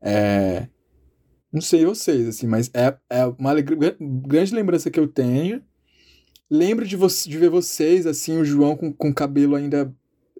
[0.00, 0.68] É...
[1.52, 5.62] Não sei vocês, assim, mas é, é uma grande lembrança que eu tenho.
[6.50, 9.94] Lembro de, você, de ver vocês, assim, o João com, com cabelo ainda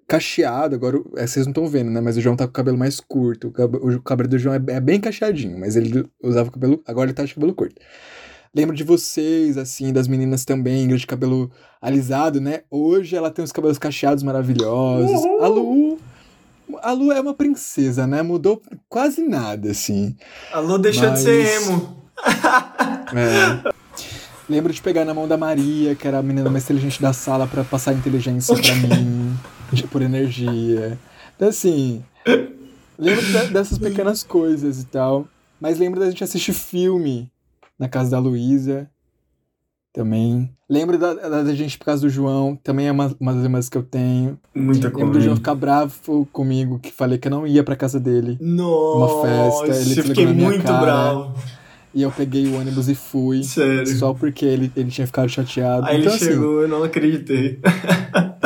[0.09, 0.75] cacheado.
[0.75, 2.01] Agora, é, vocês não estão vendo, né?
[2.01, 3.49] Mas o João tá com o cabelo mais curto.
[3.49, 6.83] O cabelo do João é, é bem cacheadinho, mas ele usava o cabelo.
[6.87, 7.77] Agora ele tá de cabelo curto.
[8.55, 12.63] Lembro de vocês, assim, das meninas também, de cabelo alisado, né?
[12.71, 15.21] Hoje ela tem os cabelos cacheados maravilhosos.
[15.21, 15.45] Uhum.
[15.45, 15.99] A Lu
[16.83, 18.23] a Lu é uma princesa, né?
[18.23, 20.17] Mudou quase nada, assim.
[20.53, 21.21] A Lu deixou Mas...
[21.21, 21.97] de ser emo.
[23.15, 23.73] é.
[24.49, 27.47] Lembro de pegar na mão da Maria, que era a menina mais inteligente da sala,
[27.47, 29.37] para passar inteligência para mim,
[29.91, 30.99] por energia.
[31.37, 32.05] Então, assim,
[32.99, 35.27] lembro dessas pequenas coisas e tal.
[35.61, 37.31] Mas lembro da gente assistir filme
[37.79, 38.89] na casa da Luísa
[39.93, 40.51] também.
[40.71, 43.79] Lembro da, da gente por causa do João, também é uma, uma das lembranças que
[43.79, 44.39] eu tenho.
[44.55, 45.05] Muita coisa.
[45.05, 48.39] Lembro do João ficar bravo comigo, que falei que eu não ia pra casa dele.
[48.41, 49.81] Nossa, uma festa.
[49.81, 51.35] Ele eu fiquei muito cara, bravo.
[51.95, 53.43] E eu peguei o ônibus e fui.
[53.43, 53.87] Sério.
[53.87, 55.87] Só porque ele, ele tinha ficado chateado.
[55.87, 57.59] Aí então, ele assim, chegou, eu não acreditei.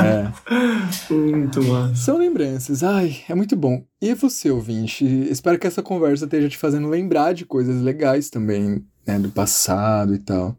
[1.11, 1.95] Muito massa.
[1.95, 2.83] São lembranças.
[2.83, 3.85] Ai, é muito bom.
[4.01, 5.05] E você, ouvinte?
[5.05, 9.19] Espero que essa conversa esteja te fazendo lembrar de coisas legais também, né?
[9.19, 10.57] Do passado e tal.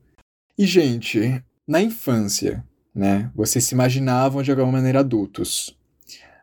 [0.57, 3.31] E, gente, na infância, né?
[3.35, 5.77] Vocês se imaginavam de alguma maneira adultos.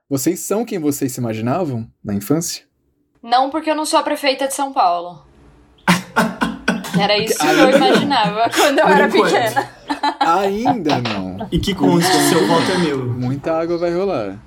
[0.08, 2.64] Vocês são quem vocês se imaginavam na infância?
[3.22, 5.24] Não, porque eu não sou a prefeita de São Paulo.
[7.00, 9.70] Era isso que eu imaginava quando eu era pequena.
[10.20, 11.48] Ainda não.
[11.50, 13.06] E que conste, seu voto é meu.
[13.06, 14.38] Muita água vai rolar.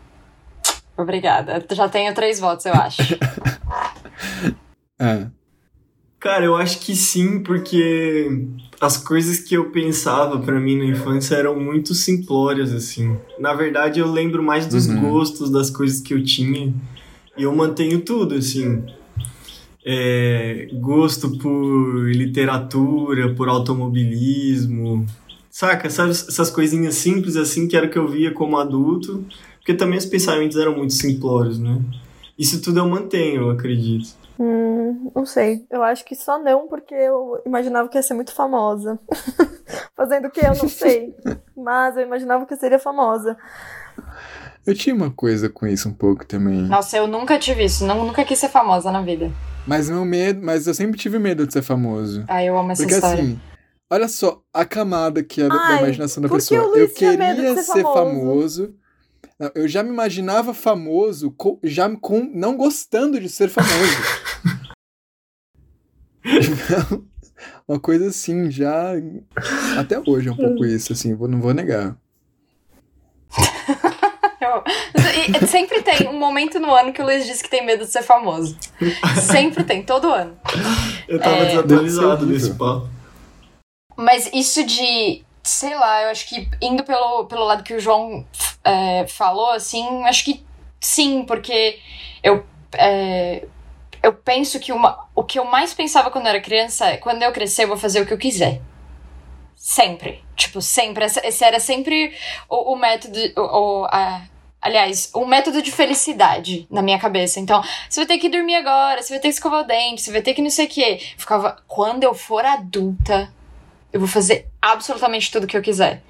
[0.95, 1.63] Obrigada.
[1.71, 3.01] Já tenho três votos, eu acho.
[4.99, 5.27] é.
[6.19, 8.47] Cara, eu acho que sim, porque
[8.79, 13.17] as coisas que eu pensava para mim na infância eram muito simplórias, assim.
[13.39, 15.01] Na verdade, eu lembro mais dos uhum.
[15.01, 16.73] gostos, das coisas que eu tinha.
[17.35, 18.85] E eu mantenho tudo, assim.
[19.85, 25.05] É, gosto por literatura, por automobilismo,
[25.49, 25.89] saca?
[25.89, 29.25] Sabe essas coisinhas simples assim que era o que eu via como adulto,
[29.57, 31.81] porque também os pensamentos eram muito simplórios, né?
[32.37, 34.09] Isso tudo eu mantenho, eu acredito.
[34.39, 35.65] Hum, não sei.
[35.69, 38.99] Eu acho que só não, porque eu imaginava que ia ser muito famosa.
[39.95, 41.15] Fazendo o que eu não sei.
[41.55, 43.37] Mas eu imaginava que eu seria famosa.
[44.65, 46.61] Eu tinha uma coisa com isso um pouco também.
[46.63, 47.85] Nossa, eu nunca tive isso.
[47.85, 49.31] Não, nunca quis ser famosa na vida.
[49.67, 52.23] Mas meu medo, mas eu sempre tive medo de ser famoso.
[52.27, 53.21] Ah, eu amo essa porque, história.
[53.21, 53.39] assim,
[53.91, 56.77] olha só a camada que é Ai, da imaginação da pessoa.
[56.77, 57.93] Eu queria ser, ser famoso.
[57.93, 58.83] famoso
[59.55, 63.73] eu já me imaginava famoso, já com, não gostando de ser famoso.
[67.67, 68.93] uma coisa assim, já.
[69.77, 71.97] Até hoje é um pouco isso, assim, não vou negar.
[75.47, 78.03] sempre tem um momento no ano que o Luiz diz que tem medo de ser
[78.03, 78.57] famoso.
[79.21, 80.37] Sempre tem, todo ano.
[81.07, 81.45] Eu tava é...
[81.45, 82.89] desatualizado nesse papo.
[83.95, 88.25] Mas isso de sei lá, eu acho que indo pelo, pelo lado que o João
[88.63, 90.43] é, falou, assim, acho que
[90.79, 91.79] sim, porque
[92.23, 92.45] eu.
[92.75, 93.45] É,
[94.01, 97.21] eu penso que uma, o que eu mais pensava quando eu era criança é quando
[97.23, 98.61] eu crescer eu vou fazer o que eu quiser.
[99.55, 100.23] Sempre.
[100.35, 101.05] Tipo, sempre.
[101.05, 102.13] Esse era sempre
[102.49, 103.17] o, o método.
[103.37, 104.21] O, a,
[104.63, 107.39] aliás, o método de felicidade na minha cabeça.
[107.39, 110.11] Então, você vai ter que dormir agora, você vai ter que escovar o dente, você
[110.11, 110.99] vai ter que não sei o quê.
[111.17, 113.31] Ficava, quando eu for adulta,
[113.91, 116.01] eu vou fazer absolutamente tudo que eu quiser.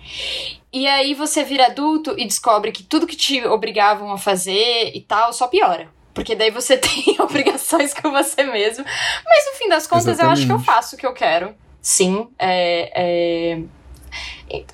[0.72, 5.02] E aí você vira adulto e descobre que tudo que te obrigavam a fazer e
[5.02, 5.90] tal só piora.
[6.14, 8.86] Porque daí você tem obrigações com você mesmo.
[8.86, 10.28] Mas no fim das contas, Exatamente.
[10.28, 11.56] eu acho que eu faço o que eu quero.
[11.82, 12.28] Sim.
[12.38, 13.60] É, é...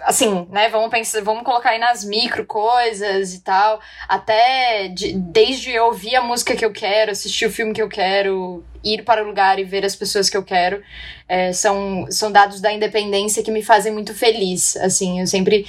[0.02, 5.72] assim, né, vamos pensar, vamos colocar aí nas micro coisas e tal, até de, desde
[5.72, 9.24] eu ouvir a música que eu quero, assistir o filme que eu quero, ir para
[9.24, 10.82] o lugar e ver as pessoas que eu quero,
[11.28, 15.66] é, são, são dados da independência que me fazem muito feliz, assim, eu sempre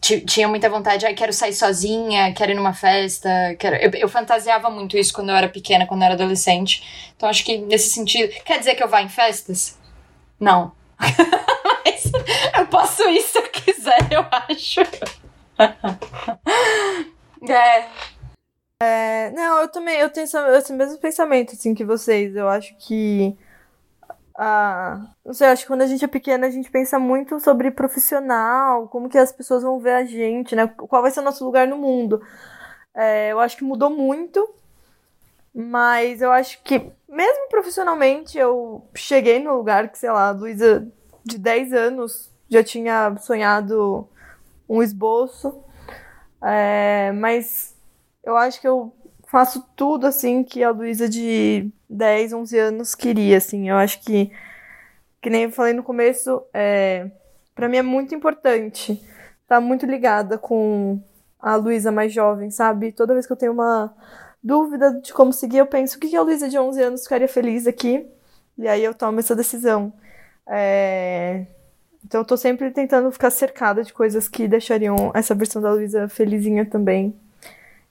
[0.00, 3.76] tinha muita vontade, ah, quero sair sozinha, quero ir numa festa, quero...
[3.76, 7.12] Eu, eu, fantasiava muito isso quando eu era pequena, quando eu era adolescente.
[7.14, 8.32] Então acho que nesse sentido.
[8.44, 9.78] Quer dizer que eu vá em festas?
[10.40, 10.72] Não.
[11.84, 12.10] Mas
[12.58, 14.80] eu posso ir se eu quiser, eu acho.
[17.48, 17.88] é.
[18.82, 19.30] é.
[19.30, 22.34] Não, eu também eu tenho esse mesmo pensamento assim que vocês.
[22.36, 23.36] Eu acho que
[24.42, 27.70] ah, não sei, acho que quando a gente é pequena a gente pensa muito sobre
[27.70, 30.66] profissional, como que as pessoas vão ver a gente, né?
[30.66, 32.22] Qual vai ser o nosso lugar no mundo.
[32.94, 34.48] É, eu acho que mudou muito,
[35.54, 40.90] mas eu acho que, mesmo profissionalmente, eu cheguei no lugar que, sei lá, a Luísa
[41.24, 44.08] de 10 anos já tinha sonhado
[44.68, 45.62] um esboço,
[46.42, 47.74] é, mas
[48.24, 48.92] eu acho que eu
[49.26, 53.68] faço tudo assim que a Luísa de 10, 11 anos queria, assim.
[53.68, 54.30] Eu acho que,
[55.20, 57.10] que nem eu falei no começo, é,
[57.54, 59.00] para mim é muito importante
[59.50, 61.02] tá muito ligada com
[61.40, 62.92] a Luísa mais jovem, sabe?
[62.92, 63.92] Toda vez que eu tenho uma
[64.40, 67.26] dúvida de como seguir, eu penso o que, que a Luísa de 11 anos ficaria
[67.26, 68.06] feliz aqui,
[68.56, 69.92] e aí eu tomo essa decisão.
[70.50, 71.46] É...
[72.04, 76.08] Então eu tô sempre tentando ficar cercada de coisas que deixariam essa versão da Luísa
[76.08, 77.14] felizinha também.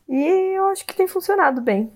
[0.08, 1.92] E eu acho que tem funcionado bem.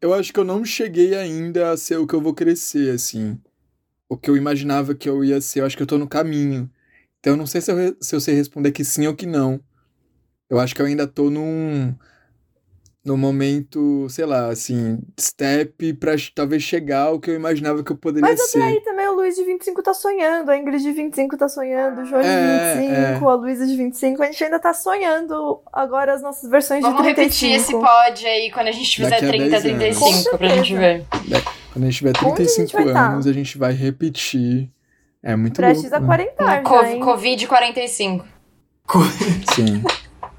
[0.00, 3.40] Eu acho que eu não cheguei ainda a ser o que eu vou crescer, assim.
[4.08, 5.60] O que eu imaginava que eu ia ser.
[5.60, 6.70] Eu acho que eu tô no caminho.
[7.20, 9.60] Então eu não sei se eu, se eu sei responder que sim ou que não.
[10.48, 11.94] Eu acho que eu ainda tô num
[13.06, 17.96] no momento, sei lá, assim, step pra talvez chegar ao que eu imaginava que eu
[17.96, 18.58] poderia Mas ser.
[18.58, 21.48] Mas até aí também o Luiz de 25 tá sonhando, a Ingrid de 25 tá
[21.48, 23.30] sonhando, o João de é, 25, é.
[23.30, 27.14] a Luísa de 25, a gente ainda tá sonhando agora as nossas versões Vamos de
[27.14, 27.16] 35.
[27.16, 31.04] Vamos repetir esse pod aí quando a gente fizer 30, 35 pra gente ver.
[31.72, 33.30] Quando a gente tiver 35 a gente anos, tá?
[33.30, 34.68] a gente vai repetir.
[35.22, 36.06] É muito Prestes louco.
[36.08, 37.00] Prestes a 40 já, hein?
[37.00, 38.26] Covid 45.
[39.54, 39.82] Sim.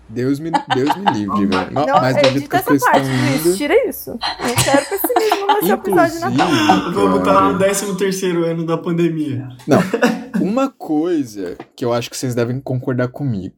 [0.09, 1.71] Deus me, Deus me livre, velho.
[1.71, 3.57] Não, Mas do jeito que as coisas estão indo...
[3.57, 4.11] Tira isso.
[4.11, 6.93] Não quero pessimismo nesse episódio de Natal.
[6.93, 9.47] Vamos estar no 13 terceiro ano da pandemia.
[9.67, 9.79] Não,
[10.41, 13.55] uma coisa que eu acho que vocês devem concordar comigo.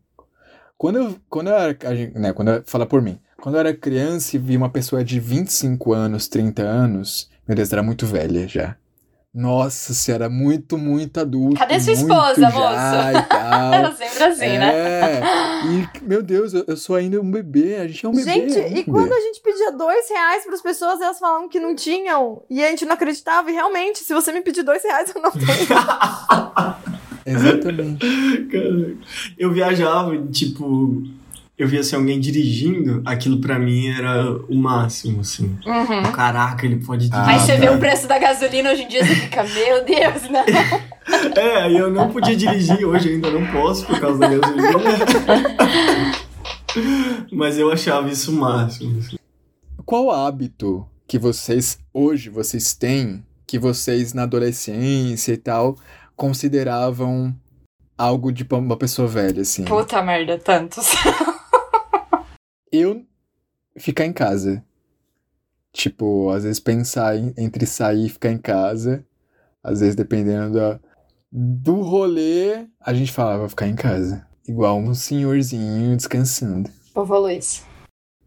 [0.78, 1.78] Quando eu, quando eu era,
[2.16, 5.20] né, quando eu, fala por mim, quando eu era criança e vi uma pessoa de
[5.20, 8.76] 25 anos, 30 anos, meu Deus, era muito velha já.
[9.34, 11.56] Nossa senhora, muito, muito adulto.
[11.56, 13.30] Cadê sua esposa, moço?
[13.74, 14.60] Era sempre assim, é.
[14.60, 15.22] né?
[15.66, 18.32] E, meu Deus, eu, eu, sou ainda um bebê, a gente é um bebê.
[18.32, 18.84] Gente, é um e bebê.
[18.86, 22.42] quando a gente pedia dois reais para as pessoas, elas falavam que não tinham.
[22.50, 23.52] E a gente não acreditava.
[23.52, 25.46] E realmente, se você me pedir dois reais, eu não tenho.
[27.24, 28.04] Exatamente.
[29.38, 31.04] Eu viajava, tipo,
[31.60, 35.58] eu via assim, alguém dirigindo, aquilo para mim era o máximo, assim.
[35.66, 36.10] Uhum.
[36.14, 37.30] Caraca, ele pode dirigir.
[37.30, 40.46] Aí você vê o preço da gasolina hoje em dia, você fica, meu Deus, não.
[41.36, 44.70] É, aí eu não podia dirigir, hoje ainda não posso por causa da gasolina.
[47.34, 49.00] Mas eu achava isso o máximo.
[49.00, 49.18] Assim.
[49.86, 55.76] Qual hábito que vocês, hoje, vocês têm, que vocês na adolescência e tal,
[56.16, 57.36] consideravam
[57.98, 59.66] algo de uma pessoa velha, assim?
[59.66, 60.90] Puta merda, tantos.
[62.72, 63.06] eu
[63.78, 64.64] ficar em casa.
[65.72, 69.06] Tipo, às vezes pensar em, entre sair e ficar em casa.
[69.64, 70.80] Às vezes, dependendo da,
[71.32, 74.26] do rolê, a gente falava ficar em casa.
[74.48, 76.70] Igual um senhorzinho descansando.
[76.94, 77.64] Povo Luiz.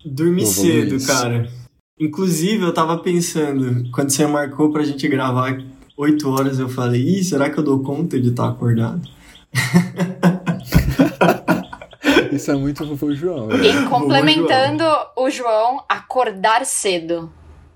[0.05, 1.07] Dormir cedo, Luiz.
[1.07, 1.48] cara.
[1.98, 5.59] Inclusive, eu tava pensando, quando você marcou pra gente gravar
[5.96, 9.02] 8 horas, eu falei, Ih, será que eu dou conta de estar tá acordado?
[12.33, 13.47] Isso é muito o João.
[13.47, 13.57] Né?
[13.66, 15.07] E complementando João.
[15.16, 17.33] o João, acordar cedo.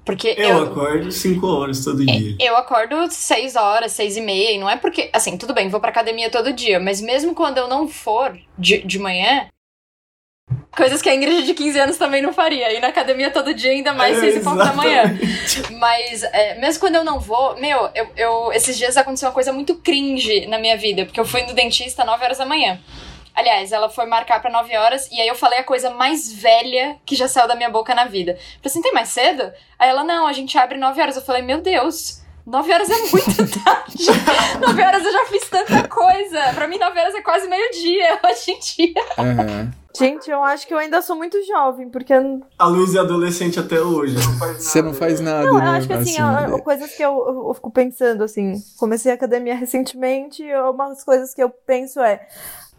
[0.07, 2.37] Porque eu, eu acordo 5 horas todo é, dia.
[2.38, 4.53] Eu acordo 6 horas, 6 e meia.
[4.53, 5.11] E não é porque.
[5.12, 6.79] Assim, tudo bem, vou pra academia todo dia.
[6.79, 9.49] Mas mesmo quando eu não for de, de manhã.
[10.71, 12.73] Coisas que a Ingrid de 15 anos também não faria.
[12.73, 15.18] Ir na academia todo dia, ainda mais é, 6 e pouco da manhã.
[15.80, 19.53] Mas, é, mesmo quando eu não vou, meu, eu, eu, esses dias aconteceu uma coisa
[19.53, 21.05] muito cringe na minha vida.
[21.05, 22.78] Porque eu fui no dentista 9 horas da manhã.
[23.37, 26.97] Aliás, ela foi marcar pra 9 horas e aí eu falei a coisa mais velha
[27.05, 28.32] que já saiu da minha boca na vida.
[28.34, 29.53] Falei assim, tem mais cedo?
[29.78, 31.16] Aí ela, não, a gente abre 9 horas.
[31.16, 34.07] Eu falei, meu Deus, 9 horas é muito tarde.
[34.59, 36.41] 9 horas eu já fiz tanta coisa.
[36.55, 39.03] Pra mim, 9 horas é quase meio-dia hoje em dia.
[39.18, 39.70] Uhum.
[39.99, 42.12] Gente, eu acho que eu ainda sou muito jovem, porque.
[42.12, 44.14] eu- A Luiz é adolescente até hoje.
[44.59, 45.70] Você não faz nada, Não, eu né?
[45.70, 49.14] acho que assim, ó, ó, coisas que eu, eu- eu fico pensando, assim, comecei a
[49.14, 52.26] academia recentemente, e umas coisas que eu penso é,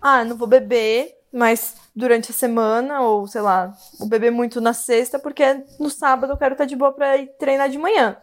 [0.01, 4.73] ah, não vou beber, mas durante a semana, ou sei lá, vou beber muito na
[4.73, 5.43] sexta, porque
[5.79, 8.17] no sábado eu quero estar de boa pra ir treinar de manhã.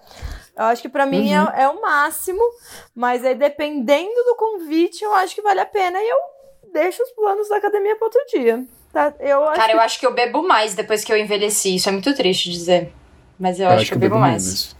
[0.57, 1.49] Eu acho que pra mim Uhum.
[1.51, 2.41] é, é o máximo,
[2.95, 6.17] mas aí dependendo do convite, eu acho que vale a pena e eu
[6.73, 8.65] deixo os planos da academia pra outro dia.
[8.93, 9.13] Tá?
[9.19, 11.75] Eu acho Cara, que eu acho que eu bebo mais depois que eu envelheci.
[11.75, 12.93] Isso é muito triste dizer.
[13.37, 14.45] Mas eu, acho, que eu bebo mais.
[14.45, 14.77] menos.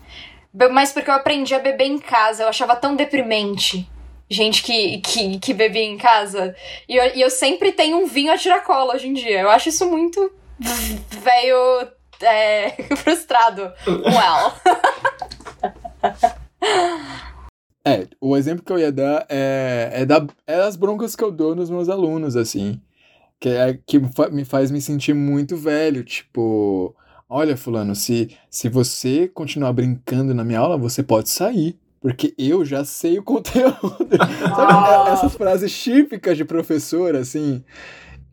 [0.53, 2.45] Bebo mais porque eu aprendi a beber em casa.
[2.45, 3.91] Eu achava tão deprimente.
[4.29, 6.57] Gente que, que, que bebia em casa.
[6.89, 9.41] E eu, e eu sempre tenho um vinho a tiracolo hoje em dia.
[9.41, 11.89] Eu acho isso muito velho
[12.21, 13.73] é, frustrado.
[13.87, 14.55] Well.
[17.87, 21.31] É, o exemplo que eu ia dar é, é, da, é das broncas que eu
[21.31, 22.81] dou nos meus alunos, assim.
[23.39, 24.01] Que é que
[24.33, 26.03] me faz me sentir muito velho.
[26.03, 26.97] Tipo,
[27.29, 31.79] olha, Fulano, se, se você continuar brincando na minha aula, você pode sair.
[32.05, 34.19] Porque eu já sei o conteúdo.
[34.55, 37.65] Sabe essas frases típicas de professor, assim?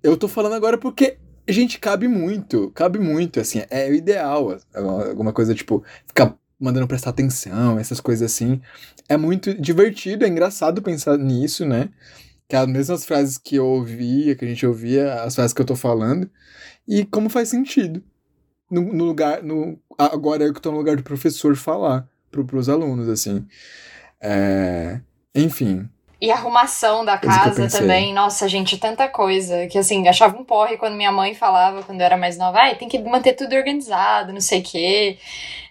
[0.03, 1.17] Eu tô falando agora porque,
[1.47, 2.69] gente, cabe muito.
[2.71, 3.63] Cabe muito, assim.
[3.69, 4.57] É o ideal.
[4.75, 8.61] Alguma coisa, tipo, ficar mandando prestar atenção, essas coisas assim.
[9.07, 11.87] É muito divertido, é engraçado pensar nisso, né?
[12.49, 15.61] Que é as mesmas frases que eu ouvia, que a gente ouvia, as frases que
[15.61, 16.29] eu tô falando.
[16.85, 18.03] E como faz sentido.
[18.69, 19.41] No, no lugar.
[19.41, 23.45] No, agora eu que tô no lugar do professor falar pro, pros alunos, assim.
[24.19, 24.99] É,
[25.35, 25.89] enfim.
[26.21, 28.13] E a arrumação da casa também.
[28.13, 29.65] Nossa, gente, tanta coisa.
[29.65, 32.75] Que assim, achava um porre quando minha mãe falava, quando eu era mais nova, ai,
[32.75, 35.17] tem que manter tudo organizado, não sei o quê.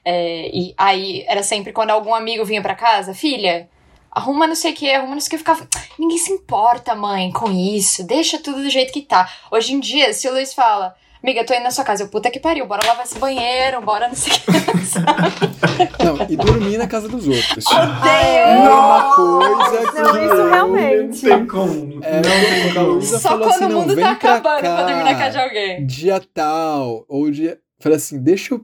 [0.05, 3.69] É, e aí era sempre quando algum amigo vinha pra casa, filha,
[4.11, 5.69] arruma não sei o que, arruma não sei o que, ficava.
[5.97, 8.05] Ninguém se importa, mãe, com isso.
[8.05, 9.31] Deixa tudo do jeito que tá.
[9.53, 10.97] Hoje em dia, se o Luiz fala.
[11.23, 12.05] Amiga, tô indo na sua casa.
[12.05, 14.51] Eu, puta que pariu, bora lavar esse banheiro, bora não sei o que.
[16.05, 17.65] Não, e dormir na casa dos outros.
[17.67, 18.65] Odeio!
[18.65, 19.99] É uma coisa que.
[20.01, 21.27] Não, isso eu- realmente.
[21.27, 22.01] Não tem como.
[22.05, 23.03] É, não tem como.
[23.03, 25.87] Só quando assim, o mundo tá acabando pra dormir na casa de alguém.
[25.87, 27.59] Dia tal, ou dia.
[27.79, 28.61] Falei assim, deixa eu.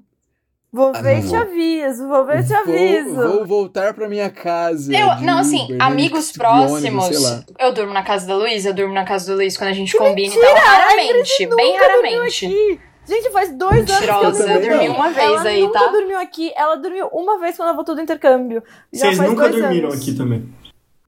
[0.77, 1.39] Vou Ah, ver não e te vou.
[1.39, 3.15] aviso, vou ver e te aviso.
[3.15, 4.93] Vou, vou voltar pra minha casa.
[4.95, 7.23] Eu, não, assim, Uber, amigos de ônibus, próximos.
[7.23, 7.45] lá.
[7.59, 9.97] eu durmo na casa da Luísa, eu durmo na casa do Luiz quando a gente
[9.97, 10.51] combina mentira!
[10.51, 10.65] e tal.
[10.67, 12.47] A Raramente, bem raramente.
[12.47, 12.81] aqui.
[13.09, 14.95] Gente, faz dois anos que eu Mentirosa, eu dormi não.
[14.97, 15.87] uma vez ela aí, nunca tá?
[15.87, 16.53] dormiu aqui.
[16.57, 18.63] Ela dormiu uma vez quando ela voltou do intercâmbio.
[18.93, 20.03] Já Vocês faz nunca dois dormiram anos.
[20.03, 20.53] aqui também.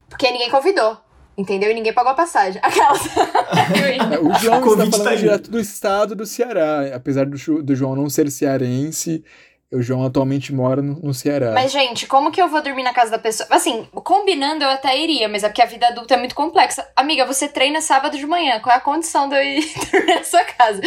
[0.09, 0.97] Porque ninguém convidou.
[1.37, 1.71] Entendeu?
[1.71, 2.59] E ninguém pagou a passagem.
[2.63, 3.01] Aquelas.
[3.15, 6.89] É, O João está falando tá direto do estado do Ceará.
[6.93, 9.23] Apesar do, do João não ser cearense,
[9.71, 11.51] o João atualmente mora no, no Ceará.
[11.51, 13.47] Mas, gente, como que eu vou dormir na casa da pessoa?
[13.51, 16.87] Assim, combinando eu até iria, mas é porque a vida adulta é muito complexa.
[16.95, 18.59] Amiga, você treina sábado de manhã.
[18.59, 20.81] Qual é a condição de eu ir dormir na sua casa?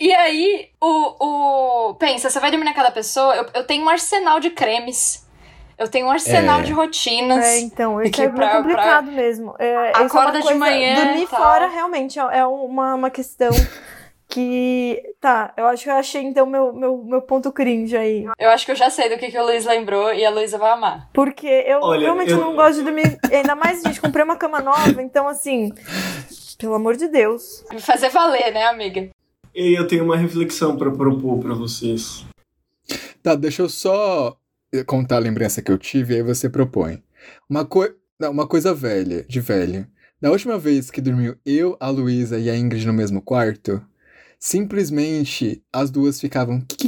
[0.00, 1.88] E aí, o.
[1.90, 1.94] o...
[1.96, 3.34] Pensa, você vai dormir na casa da pessoa.
[3.34, 5.22] Eu, eu tenho um arsenal de cremes.
[5.76, 6.62] Eu tenho um arsenal É.
[6.62, 7.44] de rotinas.
[7.44, 9.54] É, então, isso Que é pra- muito complicado mesmo.
[9.58, 11.40] É, é Acorda de coisa- manhã Dormir e tal.
[11.42, 13.50] fora realmente é é uma, uma questão
[14.32, 15.02] que.
[15.20, 18.24] Tá, eu acho que eu achei então meu, meu, meu ponto cringe aí.
[18.38, 20.56] Eu acho que eu já sei do que, que o Luiz lembrou e a Luísa
[20.58, 21.10] vai amar.
[21.12, 23.18] Porque eu Olha, realmente eu- não gosto de dormir.
[23.30, 25.70] Ainda mais, gente, comprei uma cama nova, então assim.
[26.58, 27.64] Pelo amor de Deus.
[27.80, 29.10] Fazer valer, né, amiga?
[29.54, 32.24] E eu tenho uma reflexão pra propor pra vocês.
[33.22, 34.36] Tá, deixa eu só
[34.86, 37.02] contar a lembrança que eu tive e aí você propõe.
[37.50, 39.86] Uma, coi- não, uma coisa velha, de velho.
[40.20, 43.82] Da última vez que dormiu eu, a Luísa e a Ingrid no mesmo quarto,
[44.42, 46.60] simplesmente as duas ficavam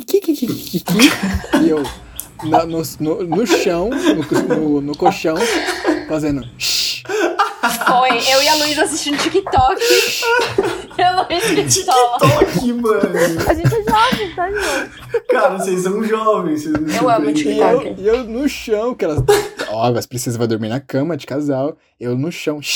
[1.62, 1.84] e eu
[2.50, 5.36] na- no, no, no chão, no, no, no colchão,
[6.08, 6.42] fazendo.
[7.86, 9.80] Foi, eu e a Luísa assistindo TikTok.
[10.98, 12.18] e a Luísa pistola.
[12.18, 13.48] TikTok, mano!
[13.48, 15.24] A gente é jovem, tá, gente?
[15.28, 16.62] Cara, vocês são jovens.
[16.64, 17.94] Vocês não Eu amo E compreendem.
[17.98, 19.22] eu, e eu no chão, que elas.
[19.68, 21.78] Ó, elas precisam vai dormir na cama de casal.
[22.00, 22.58] Eu no chão.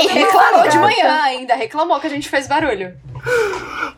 [0.00, 2.94] E reclamou de manhã ainda, reclamou que a gente fez barulho.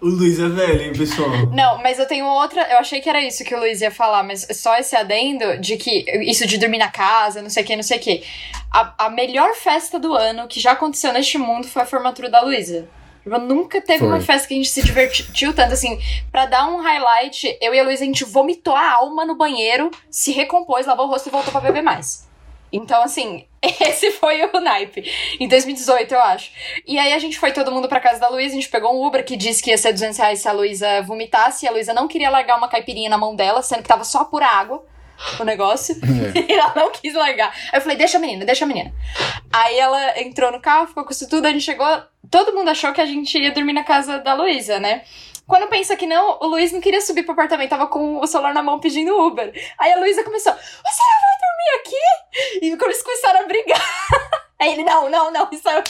[0.01, 1.31] O Luiz é velho, hein, pessoal?
[1.53, 2.63] Não, mas eu tenho outra.
[2.71, 5.77] Eu achei que era isso que o Luiz ia falar, mas só esse adendo de
[5.77, 8.25] que isso de dormir na casa, não sei o que, não sei o que.
[8.73, 12.41] A, a melhor festa do ano que já aconteceu neste mundo foi a formatura da
[12.41, 12.89] Luísa.
[13.25, 14.09] Eu nunca teve Foi.
[14.09, 15.99] uma festa que a gente se divertiu tanto assim.
[16.31, 19.91] Pra dar um highlight, eu e a Luísa a gente vomitou a alma no banheiro,
[20.09, 22.26] se recompôs, lavou o rosto e voltou pra beber mais.
[22.77, 25.11] Então, assim, esse foi o naipe.
[25.41, 26.51] Em 2018, eu acho.
[26.87, 29.07] E aí a gente foi todo mundo pra casa da Luísa, a gente pegou um
[29.07, 31.65] Uber que disse que ia ser 200 reais se a Luísa vomitasse.
[31.65, 34.25] E a Luísa não queria largar uma caipirinha na mão dela, sendo que tava só
[34.25, 34.85] pura água
[35.41, 35.97] o negócio.
[36.07, 36.47] É.
[36.49, 37.53] E ela não quis largar.
[37.73, 38.93] Aí eu falei, deixa a menina, deixa a menina.
[39.53, 41.87] Aí ela entrou no carro, ficou com isso tudo, a gente chegou,
[42.31, 45.03] todo mundo achou que a gente ia dormir na casa da Luísa, né?
[45.47, 48.53] Quando pensa que não, o Luiz não queria subir pro apartamento, tava com o celular
[48.53, 49.53] na mão pedindo Uber.
[49.79, 51.46] Aí a Luísa começou: Você não vai
[51.81, 52.63] aqui?
[52.63, 53.83] E eles começaram a brigar.
[54.61, 55.83] Aí ele: Não, não, não, isso é.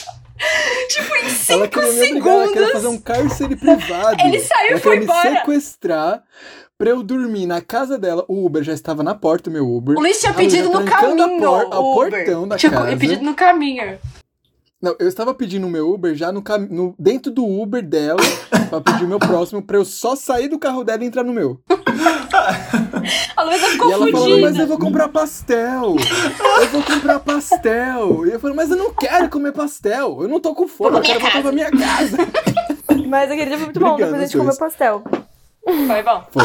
[0.89, 4.17] Tipo, em cinco ela me obrigar, ela queria fazer um cárcere privado.
[4.23, 5.29] Ele saiu ela e foi embora.
[5.31, 6.23] me sequestrar
[6.77, 8.23] pra eu dormir na casa dela.
[8.27, 9.97] O Uber já estava na porta, o meu Uber.
[9.97, 11.39] O Luiz tinha pedido no caminho.
[11.39, 12.11] por- ao Uber.
[12.11, 12.87] portão da tipo, casa.
[12.91, 13.97] ele pedido no caminho.
[14.79, 16.59] Não, eu estava pedindo o meu Uber já no, cam...
[16.69, 18.21] no dentro do Uber dela
[18.69, 21.33] pra pedir o meu próximo pra eu só sair do carro dela e entrar no
[21.33, 21.59] meu.
[23.35, 24.49] A Luísa ficou e ela falando, fodida.
[24.49, 25.95] mas eu vou comprar pastel.
[26.61, 28.25] Eu vou comprar pastel.
[28.27, 30.19] E eu falei, mas eu não quero comer pastel.
[30.21, 32.17] Eu não tô com fome, eu quero minha voltar pra minha casa.
[33.07, 35.03] Mas aquele dia foi muito bom, Obrigado, depois a gente comeu pastel.
[35.63, 36.27] Foi bom.
[36.31, 36.43] Foi.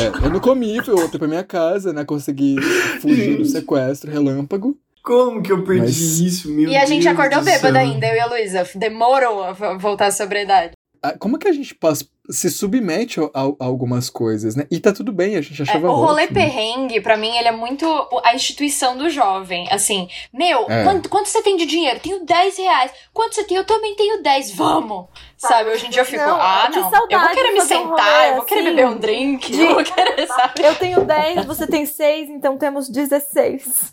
[0.00, 2.04] É, eu não comi, fui voltei pra minha casa, né?
[2.04, 2.56] Consegui
[3.00, 4.76] fugir do sequestro relâmpago.
[5.02, 8.06] Como que eu perdi Mas- isso, meu e a gente Deus acordou do bêbada ainda,
[8.06, 8.64] eu e a Luísa.
[8.76, 10.72] Demorou a vo- voltar à sobriedade.
[11.02, 14.66] Ah, Como que a gente passa, se submete a, a- algumas coisas, né?
[14.70, 16.34] E tá tudo bem, a gente É, achava o rolê ótimo.
[16.38, 17.84] perrengue, pra mim, ele é muito
[18.24, 19.66] a instituição do jovem.
[19.70, 20.84] Assim, meu, É.
[20.84, 22.00] quanto, quanto você tem de dinheiro?
[22.00, 22.90] Tenho 10 reais.
[23.12, 23.56] Quanto você tem?
[23.56, 24.52] Eu também tenho 10.
[24.52, 25.06] Vamos!
[25.36, 26.86] Sabe, hoje em dia eu fico, Não, ah, que não.
[26.86, 29.52] Eu saudade vou querer me um sentar, rolê eu vou querer assim, beber um drink,
[29.52, 30.62] de- eu vou querer, sabe?
[30.62, 33.92] Eu tenho 10, você tem 6, então temos 16.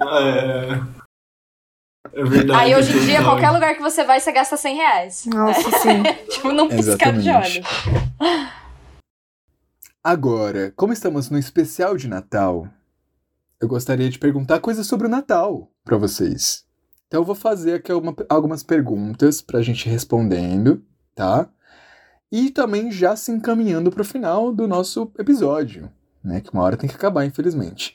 [0.00, 0.80] É,
[2.14, 2.60] é verdade.
[2.60, 5.26] Aí hoje em dia, qualquer lugar que você vai, você gasta 100 reais.
[5.26, 6.02] Nossa, sim.
[6.30, 7.60] Tipo, num piscar de olhos.
[10.02, 12.66] Agora, como estamos no especial de Natal,
[13.60, 16.64] eu gostaria de perguntar coisas sobre o Natal pra vocês.
[17.06, 20.82] Então eu vou fazer aqui uma- algumas perguntas pra gente ir respondendo,
[21.14, 21.48] tá?
[22.32, 25.92] E também já se encaminhando pro final do nosso episódio,
[26.24, 26.40] né?
[26.40, 27.94] Que uma hora tem que acabar, infelizmente.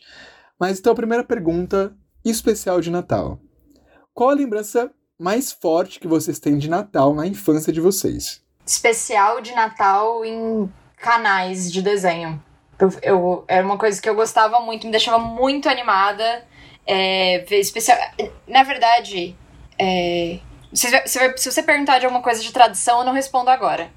[0.59, 1.93] Mas então a primeira pergunta
[2.23, 3.39] especial de Natal.
[4.17, 4.89] Qual a lembrança
[5.19, 8.41] mais forte que vocês têm de Natal na infância de vocês?
[8.65, 12.43] especial de Natal em canais de desenho.
[12.79, 16.43] Eu, eu- era uma coisa que eu gostava muito, me deixava muito animada.
[16.87, 17.95] É, especial.
[18.47, 19.35] Na verdade,
[19.79, 20.39] é,
[20.73, 23.91] se, se, se você perguntar de alguma coisa de tradição, eu não respondo agora.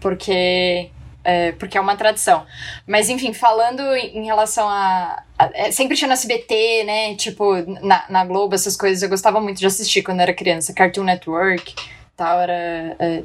[0.00, 0.90] Porque.
[1.28, 2.46] É, porque é uma tradição.
[2.86, 5.24] Mas, enfim, falando em relação a.
[5.36, 7.16] a- é, sempre tinha no SBT, né?
[7.16, 10.72] Tipo, na, na Globo, essas coisas eu gostava muito de assistir quando eu era criança.
[10.72, 11.74] Cartoon Network
[12.16, 12.96] tal, era.
[12.98, 13.22] é,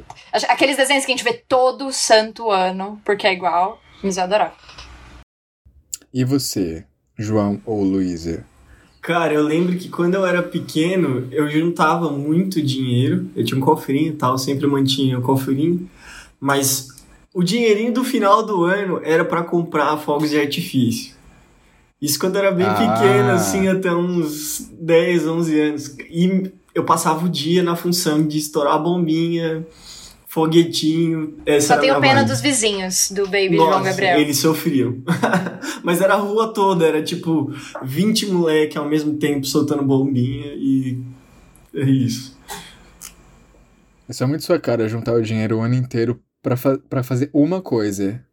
[0.48, 3.80] aqueles desenhos que a gente vê todo santo ano, porque é igual.
[4.02, 4.54] Mas eu adorava.
[6.12, 6.84] E você,
[7.16, 8.44] João ou Luísa?
[9.00, 13.30] Cara, eu lembro que quando eu era pequeno, eu juntava muito dinheiro.
[13.34, 15.88] Eu tinha um cofrinho e tal, sempre mantinha o cofrinho.
[16.38, 16.88] Mas
[17.34, 21.14] o dinheirinho do final do ano era pra comprar fogos de artifício.
[22.00, 22.74] Isso quando eu era bem Ah.
[22.74, 25.96] pequeno, assim, até uns 10, 11 anos.
[26.10, 29.64] E eu passava o dia na função de estourar a bombinha,
[30.26, 31.34] foguetinho.
[31.46, 32.28] Essa Só tenho pena vibe.
[32.28, 34.18] dos vizinhos do Baby Nossa, João Gabriel.
[34.18, 34.96] Eles sofriam.
[35.84, 37.52] Mas era a rua toda, era tipo
[37.84, 40.98] 20 moleque ao mesmo tempo soltando bombinha e
[41.74, 42.36] é isso.
[44.08, 47.30] Isso é muito sua cara, juntar o dinheiro o ano inteiro pra, fa pra fazer
[47.32, 48.24] uma coisa.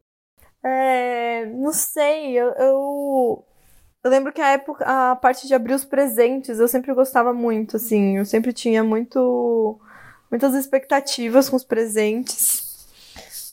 [0.64, 3.46] É, não sei, eu, eu,
[4.04, 7.78] eu lembro que a época, a parte de abrir os presentes, eu sempre gostava muito,
[7.78, 9.80] assim, eu sempre tinha muito,
[10.30, 12.88] muitas expectativas com os presentes.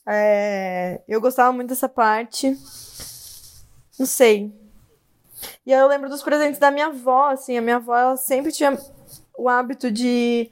[0.04, 2.56] É, eu gostava muito dessa parte.
[3.98, 4.52] Não sei.
[5.64, 8.52] E aí eu lembro dos presentes da minha avó, assim, a minha avó, ela sempre
[8.52, 8.78] tinha
[9.36, 10.50] o hábito de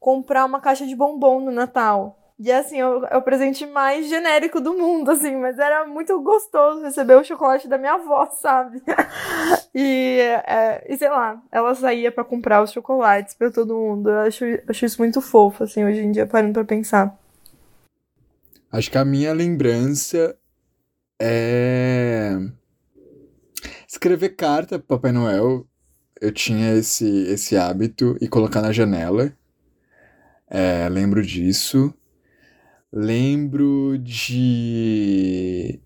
[0.00, 2.21] comprar uma caixa de bombom no Natal.
[2.38, 6.20] E assim, é o, é o presente mais genérico do mundo, assim, mas era muito
[6.20, 8.82] gostoso receber o chocolate da minha avó, sabe?
[9.74, 14.10] e, é, e sei lá, ela saía pra comprar os chocolates pra todo mundo.
[14.10, 17.16] Eu acho, acho isso muito fofo, assim, hoje em dia, parando pra pensar.
[18.70, 20.34] Acho que a minha lembrança
[21.20, 22.36] é.
[23.86, 25.66] Escrever carta pro Papai Noel.
[26.20, 29.32] Eu tinha esse, esse hábito e colocar na janela.
[30.48, 31.92] É, lembro disso.
[32.92, 35.80] Lembro de.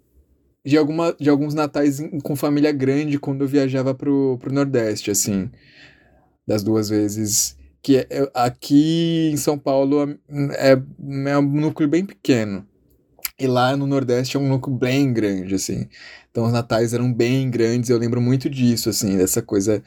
[0.65, 5.11] De, alguma, de alguns natais em- com família grande quando eu viajava pro, pro Nordeste,
[5.11, 5.51] assim.
[6.47, 7.57] Das duas vezes.
[7.83, 10.19] Que é- é- aqui em São Paulo
[10.59, 10.73] é,
[11.31, 12.67] é um núcleo bem pequeno.
[13.39, 15.87] E lá no Nordeste é um núcleo bem grande, assim.
[16.31, 19.83] Então os natais eram bem grandes, eu lembro muito disso, assim, dessa coisa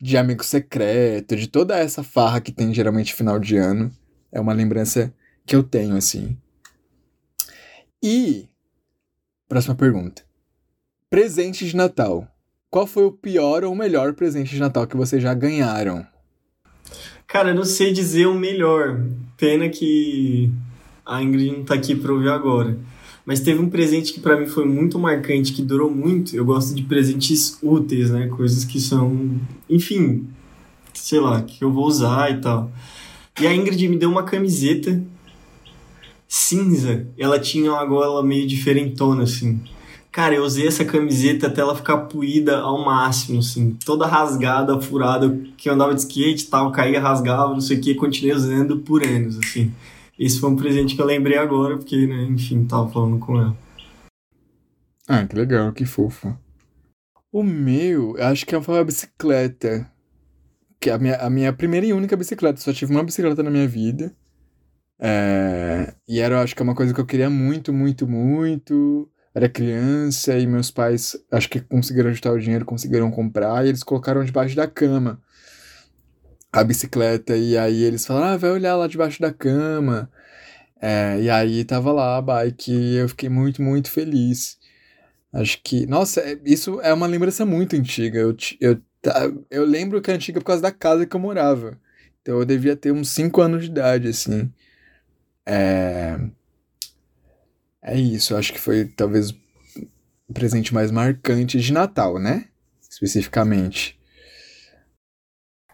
[0.00, 3.90] de amigo secreto, de toda essa farra que tem geralmente final de ano.
[4.32, 5.12] É uma lembrança
[5.46, 6.36] que eu tenho, assim.
[8.02, 8.48] E.
[9.48, 10.22] Próxima pergunta.
[11.08, 12.28] Presente de Natal.
[12.70, 16.06] Qual foi o pior ou o melhor presente de Natal que vocês já ganharam?
[17.26, 19.00] Cara, eu não sei dizer o melhor.
[19.36, 20.50] Pena que
[21.04, 22.78] a Ingrid não tá aqui pra ouvir agora.
[23.24, 26.36] Mas teve um presente que para mim foi muito marcante, que durou muito.
[26.36, 28.28] Eu gosto de presentes úteis, né?
[28.28, 30.28] Coisas que são, enfim,
[30.92, 32.70] sei lá, que eu vou usar e tal.
[33.40, 35.02] E a Ingrid me deu uma camiseta
[36.36, 37.06] cinza.
[37.18, 39.60] Ela tinha uma gola meio diferentona, assim.
[40.12, 43.76] Cara, eu usei essa camiseta até ela ficar puída ao máximo, assim.
[43.84, 47.80] Toda rasgada, furada, que eu andava de skate e tal, caía, rasgava, não sei o
[47.80, 49.72] que, continuei usando por anos, assim.
[50.18, 53.56] Esse foi um presente que eu lembrei agora, porque, né, enfim, tava falando com ela.
[55.08, 56.36] Ah, que legal, que fofo.
[57.30, 59.90] O meu, acho que foi uma bicicleta.
[60.80, 62.60] Que é a minha, a minha primeira e única bicicleta.
[62.60, 64.14] Só tive uma bicicleta na minha vida.
[64.98, 69.10] É, e era, acho que é uma coisa que eu queria muito, muito, muito.
[69.34, 73.82] Era criança e meus pais, acho que conseguiram ajustar o dinheiro, conseguiram comprar e eles
[73.82, 75.20] colocaram debaixo da cama
[76.52, 77.36] a bicicleta.
[77.36, 80.10] E aí eles falaram, ah, vai olhar lá debaixo da cama.
[80.80, 84.58] É, e aí tava lá a bike e eu fiquei muito, muito feliz.
[85.32, 88.18] Acho que, nossa, é, isso é uma lembrança muito antiga.
[88.18, 88.82] Eu, eu,
[89.50, 91.78] eu lembro que é antiga por causa da casa que eu morava.
[92.22, 94.50] Então eu devia ter uns 5 anos de idade, assim.
[95.46, 96.18] É,
[97.82, 99.30] é isso, acho que foi talvez
[100.28, 102.48] o presente mais marcante de Natal, né?
[102.90, 103.98] Especificamente.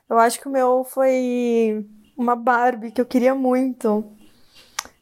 [0.08, 4.04] Eu acho que o meu foi uma Barbie que eu queria muito.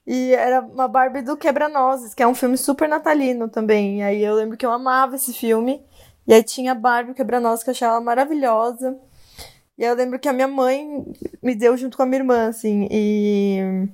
[0.07, 3.99] E era uma Barbie do Quebra-Nozes, que é um filme super natalino também.
[3.99, 5.85] E aí eu lembro que eu amava esse filme.
[6.27, 8.97] E aí tinha a Barbie Quebra-Nozes que eu achava maravilhosa.
[9.77, 11.05] E eu lembro que a minha mãe
[11.43, 12.87] me deu junto com a minha irmã, assim.
[12.91, 13.89] E.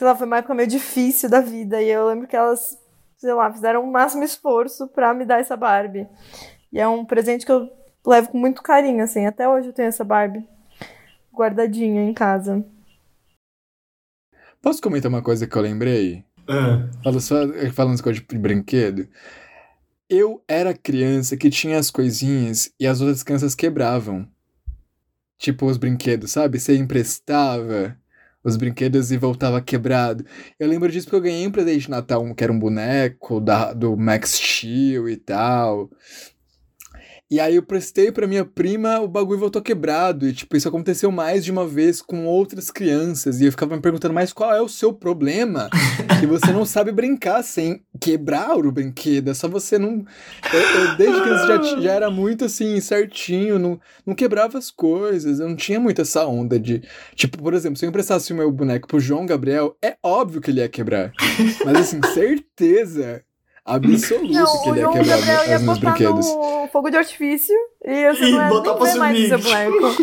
[0.00, 1.82] Sei lá, foi uma época meio difícil da vida.
[1.82, 2.74] E eu lembro que elas,
[3.18, 6.08] sei lá, fizeram o máximo esforço para me dar essa Barbie.
[6.72, 7.70] E é um presente que eu
[8.06, 9.26] levo com muito carinho, assim.
[9.26, 10.48] Até hoje eu tenho essa Barbie
[11.30, 12.64] guardadinha em casa.
[14.62, 16.24] Posso comentar uma coisa que eu lembrei?
[17.04, 17.36] Fala só,
[17.74, 19.06] falando coisas de brinquedo.
[20.08, 24.26] Eu era criança que tinha as coisinhas e as outras crianças quebravam.
[25.36, 26.58] Tipo os brinquedos, sabe?
[26.58, 27.99] Você emprestava
[28.42, 30.24] os brinquedos e voltava quebrado.
[30.58, 33.72] Eu lembro disso porque eu ganhei um presente de Natal, que era um boneco da,
[33.72, 35.90] do Max Steel e tal.
[37.30, 40.26] E aí eu prestei pra minha prima, o bagulho voltou quebrado.
[40.26, 43.40] E, tipo, isso aconteceu mais de uma vez com outras crianças.
[43.40, 45.70] E eu ficava me perguntando, mas qual é o seu problema?
[46.18, 49.30] que você não sabe brincar sem quebrar o brinquedo.
[49.30, 50.04] É só você não.
[50.52, 54.68] Eu, eu desde que eu já, já era muito assim, certinho, não, não quebrava as
[54.68, 55.38] coisas.
[55.38, 56.82] Eu não tinha muito essa onda de.
[57.14, 60.50] Tipo, por exemplo, se eu emprestasse o meu boneco pro João Gabriel, é óbvio que
[60.50, 61.12] ele ia quebrar.
[61.64, 63.22] Mas assim, certeza
[63.74, 66.26] absoluto não, que ele ia quebrar Gabriel ia meus brinquedos.
[66.26, 68.98] No fogo de artifício e você e não ia botar pra subir.
[68.98, 70.02] mais seu boneco.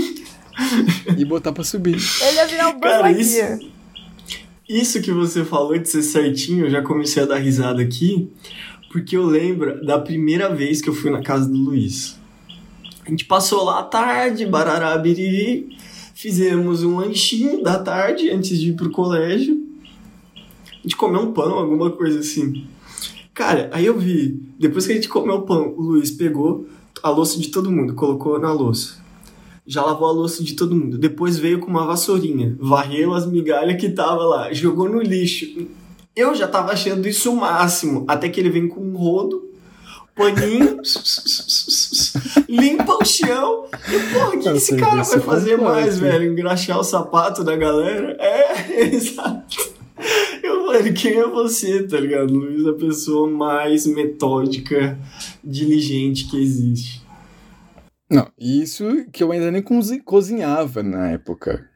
[1.17, 1.97] e botar pra subir.
[2.21, 3.59] Ele ia virar o Cara, isso,
[4.67, 8.29] isso que você falou de ser certinho, eu já comecei a dar risada aqui,
[8.91, 12.17] porque eu lembro da primeira vez que eu fui na casa do Luiz.
[13.05, 15.77] A gente passou lá à tarde, barará, biriri,
[16.13, 19.65] fizemos um lanchinho da tarde antes de ir pro colégio.
[20.73, 22.65] A gente comeu um pão, alguma coisa assim.
[23.37, 26.67] Cara, aí eu vi, depois que a gente comeu o pão, o Luiz pegou
[27.03, 28.95] a louça de todo mundo, colocou na louça.
[29.63, 30.97] Já lavou a louça de todo mundo.
[30.97, 35.67] Depois veio com uma vassourinha, varreu as migalhas que tava lá, jogou no lixo.
[36.15, 39.47] Eu já tava achando isso o máximo, até que ele vem com um rodo,
[40.15, 40.81] paninho,
[42.49, 43.65] limpa o chão.
[43.87, 46.31] E, porra, o que, esse cara vai fazer mais, velho?
[46.31, 48.17] Engraxar o sapato da galera?
[48.19, 49.76] É, exato.
[50.43, 52.33] Eu falei, quem é você, tá ligado?
[52.33, 54.97] Luiz é a pessoa mais metódica,
[55.43, 57.05] diligente que existe.
[58.09, 59.61] Não, isso que eu ainda nem
[60.03, 61.69] cozinhava na época.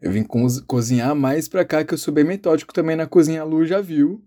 [0.00, 0.24] Eu vim
[0.66, 3.42] cozinhar mais pra cá, que eu sou bem metódico também na cozinha.
[3.42, 4.20] A Lu já viu.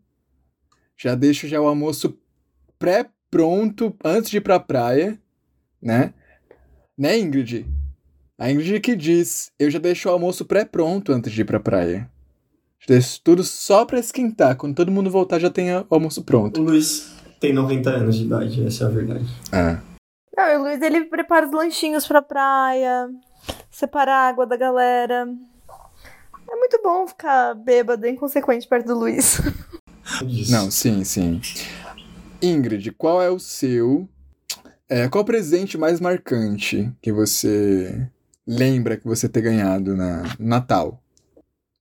[0.97, 2.17] Já deixo já o almoço
[2.79, 5.19] pré-pronto antes de ir pra praia,
[5.81, 6.13] né?
[6.97, 7.65] Né, Ingrid?
[8.37, 12.09] A Ingrid que diz, eu já deixo o almoço pré-pronto antes de ir pra praia.
[12.87, 14.55] Deixo tudo só pra esquentar.
[14.55, 16.61] Quando todo mundo voltar, já tem o almoço pronto.
[16.61, 19.25] O Luiz tem 90 anos de idade, essa é a verdade.
[19.51, 19.77] É.
[20.37, 23.09] Não, o Luiz ele prepara os lanchinhos pra praia,
[23.71, 25.27] separa a água da galera.
[26.49, 29.39] É muito bom ficar bêbado e inconsequente perto do Luiz.
[30.49, 31.41] Não, sim, sim.
[32.41, 34.07] Ingrid, qual é o seu.
[34.87, 38.07] É, qual o presente mais marcante que você
[38.45, 41.01] lembra que você ter ganhado na Natal?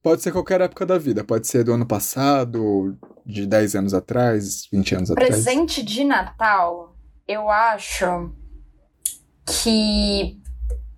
[0.04, 2.94] Pode ser qualquer época da vida, pode ser do ano passado,
[3.24, 5.44] de 10 anos atrás, 20 anos Presente atrás.
[5.44, 6.94] Presente de Natal,
[7.26, 8.30] eu acho
[9.46, 10.38] que.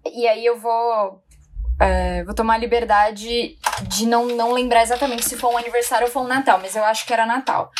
[0.04, 1.22] E aí eu vou
[1.80, 6.12] é, vou tomar a liberdade de não, não lembrar exatamente se foi um aniversário ou
[6.12, 7.70] foi um Natal, mas eu acho que era Natal.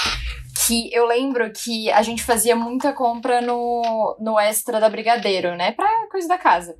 [0.65, 5.73] Que eu lembro que a gente fazia muita compra no, no extra da Brigadeiro, né?
[5.73, 6.77] Pra coisa da casa.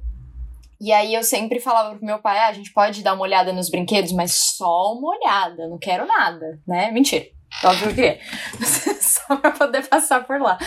[0.81, 3.53] E aí eu sempre falava pro meu pai, ah, a gente pode dar uma olhada
[3.53, 6.91] nos brinquedos, mas só uma olhada, não quero nada, né?
[6.91, 7.27] Mentira.
[7.65, 8.21] Óbvio que é.
[9.01, 10.59] Só pra poder passar por lá.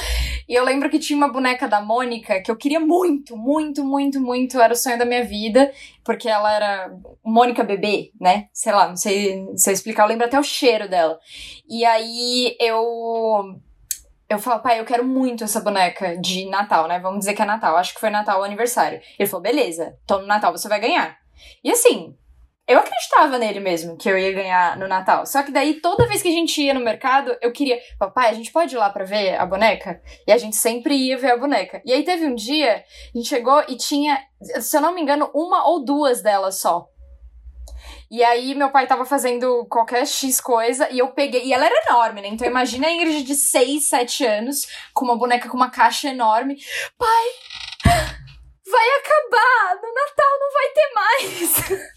[0.47, 4.19] E eu lembro que tinha uma boneca da Mônica que eu queria muito, muito, muito,
[4.19, 4.59] muito.
[4.59, 5.71] Era o sonho da minha vida,
[6.03, 6.91] porque ela era
[7.23, 8.47] Mônica bebê, né?
[8.51, 10.03] Sei lá, não sei se eu explicar.
[10.03, 11.19] Eu lembro até o cheiro dela.
[11.69, 13.61] E aí eu
[14.29, 16.99] eu falo, pai, eu quero muito essa boneca de Natal, né?
[16.99, 17.75] Vamos dizer que é Natal.
[17.75, 19.01] Acho que foi Natal o aniversário.
[19.17, 21.17] Ele falou, beleza, então no Natal você vai ganhar.
[21.63, 22.15] E assim,
[22.67, 25.25] eu acreditava nele mesmo, que eu ia ganhar no Natal.
[25.25, 28.33] Só que daí, toda vez que a gente ia no mercado, eu queria, papai, a
[28.33, 29.99] gente pode ir lá pra ver a boneca?
[30.27, 31.81] E a gente sempre ia ver a boneca.
[31.83, 32.83] E aí teve um dia,
[33.15, 34.23] a gente chegou e tinha,
[34.59, 36.87] se eu não me engano, uma ou duas delas só.
[38.11, 41.45] E aí meu pai tava fazendo qualquer X coisa e eu peguei.
[41.45, 42.27] E ela era enorme, né?
[42.29, 46.57] Então imagina a Ingrid de 6, 7 anos, com uma boneca com uma caixa enorme.
[46.97, 47.25] Pai!
[48.71, 49.81] Vai acabar!
[49.81, 51.89] No Natal não vai ter mais!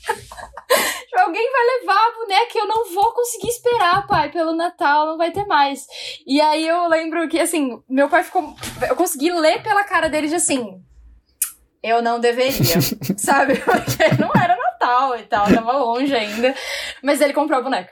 [1.15, 5.31] Alguém vai levar a boneca eu não vou conseguir esperar, pai, pelo Natal, não vai
[5.31, 5.87] ter mais.
[6.27, 8.55] E aí eu lembro que, assim, meu pai ficou.
[8.89, 10.83] Eu consegui ler pela cara dele de assim.
[11.83, 12.81] Eu não deveria,
[13.19, 13.57] sabe?
[13.61, 16.55] Porque não era Natal e tal, tava longe ainda.
[17.03, 17.91] Mas ele comprou a boneca.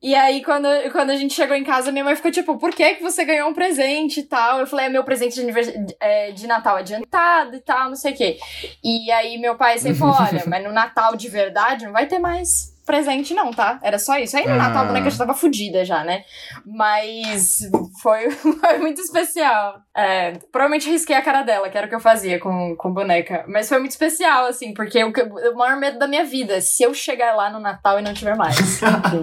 [0.00, 2.96] E aí, quando, quando a gente chegou em casa, minha mãe ficou tipo, por que,
[2.96, 4.58] que você ganhou um presente e tal?
[4.58, 5.72] Eu falei, é meu presente de, anivers...
[6.00, 8.38] é, de Natal adiantado e tal, não sei o quê.
[8.82, 12.18] E aí meu pai sempre falou, olha, mas no Natal de verdade não vai ter
[12.18, 13.80] mais presente, não, tá?
[13.82, 14.36] Era só isso.
[14.36, 16.26] Aí no Natal a boneca já tava fodida já, né?
[16.66, 17.60] Mas
[18.02, 19.80] foi, foi muito especial.
[19.96, 23.46] É, provavelmente risquei a cara dela, que era o que eu fazia com, com boneca.
[23.48, 26.92] Mas foi muito especial, assim, porque o, o maior medo da minha vida, se eu
[26.92, 28.58] chegar lá no Natal e não tiver mais.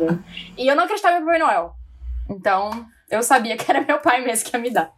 [0.57, 1.75] e eu não acreditava em Papai Noel.
[2.27, 4.91] Então, eu sabia que era meu pai mesmo que ia me dar.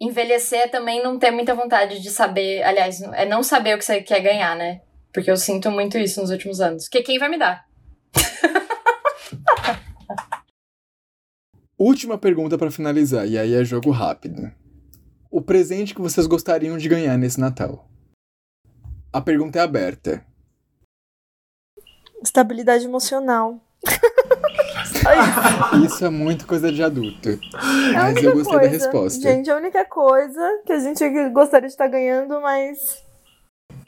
[0.00, 3.84] Envelhecer é também não ter muita vontade de saber, aliás, é não saber o que
[3.84, 4.80] você quer ganhar, né?
[5.18, 6.86] Porque eu sinto muito isso nos últimos anos.
[6.86, 7.66] Que quem vai me dar?
[11.76, 14.48] Última pergunta para finalizar, e aí é jogo rápido.
[15.28, 17.90] O presente que vocês gostariam de ganhar nesse Natal?
[19.12, 20.24] A pergunta é aberta.
[22.22, 23.60] Estabilidade emocional.
[25.84, 27.30] Isso é muito coisa de adulto.
[27.30, 29.20] É mas eu gostei coisa, da resposta.
[29.20, 33.02] Gente, a única coisa que a gente gostaria de estar ganhando, mas.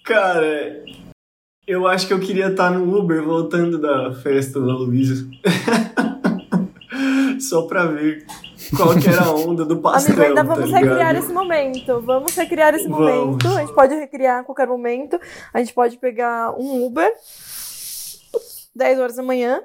[0.05, 0.85] Cara,
[1.71, 5.27] eu acho que eu queria estar no Uber voltando da festa da Luísa.
[7.41, 8.27] Só pra ver
[8.77, 10.15] qual que era a onda do pastel.
[10.15, 10.85] Amigo, ainda tá vamos ligado?
[10.85, 12.01] recriar esse momento.
[12.03, 12.99] Vamos recriar esse Vamos.
[13.15, 13.49] momento.
[13.49, 15.19] A gente pode recriar a qualquer momento.
[15.53, 17.11] A gente pode pegar um Uber
[18.75, 19.61] 10 horas da manhã.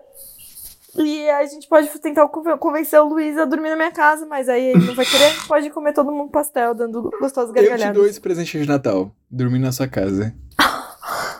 [0.97, 4.47] E a gente pode tentar conven- convencer o Luiz a dormir na minha casa, mas
[4.47, 5.25] aí ele não vai querer.
[5.25, 7.97] A gente pode comer todo mundo pastel, dando gostosas Eu te gargalhadas.
[7.97, 9.11] dou esse presente de Natal.
[9.29, 10.33] Dormir na sua casa.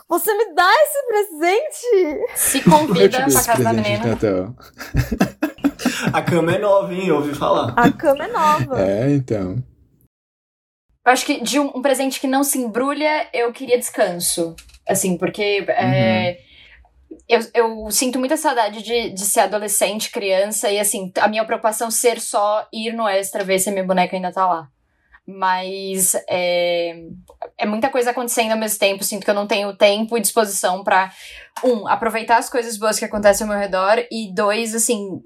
[0.07, 2.25] Você me dá esse presente?
[2.35, 4.05] Se convida pra casa da menina.
[4.05, 4.55] Natal.
[6.13, 7.07] A cama é nova, hein?
[7.07, 7.73] Eu ouvi falar.
[7.75, 8.81] A cama é nova.
[8.81, 9.63] É, então.
[11.05, 14.55] Eu acho que de um, um presente que não se embrulha, eu queria descanso.
[14.87, 16.39] Assim, porque é,
[17.27, 21.89] eu, eu sinto muita saudade de, de ser adolescente, criança, e assim, a minha preocupação
[21.89, 24.69] ser só ir no extra ver se a minha boneca ainda tá lá.
[25.28, 27.03] Mas é,
[27.57, 29.03] é muita coisa acontecendo ao mesmo tempo.
[29.03, 31.11] Sinto que eu não tenho tempo e disposição pra,
[31.63, 35.21] um, aproveitar as coisas boas que acontecem ao meu redor, e dois, assim,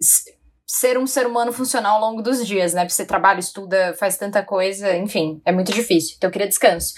[0.66, 2.82] ser um ser humano funcional ao longo dos dias, né?
[2.82, 6.16] Porque você trabalha, estuda, faz tanta coisa, enfim, é muito difícil.
[6.16, 6.93] Então eu queria descanso.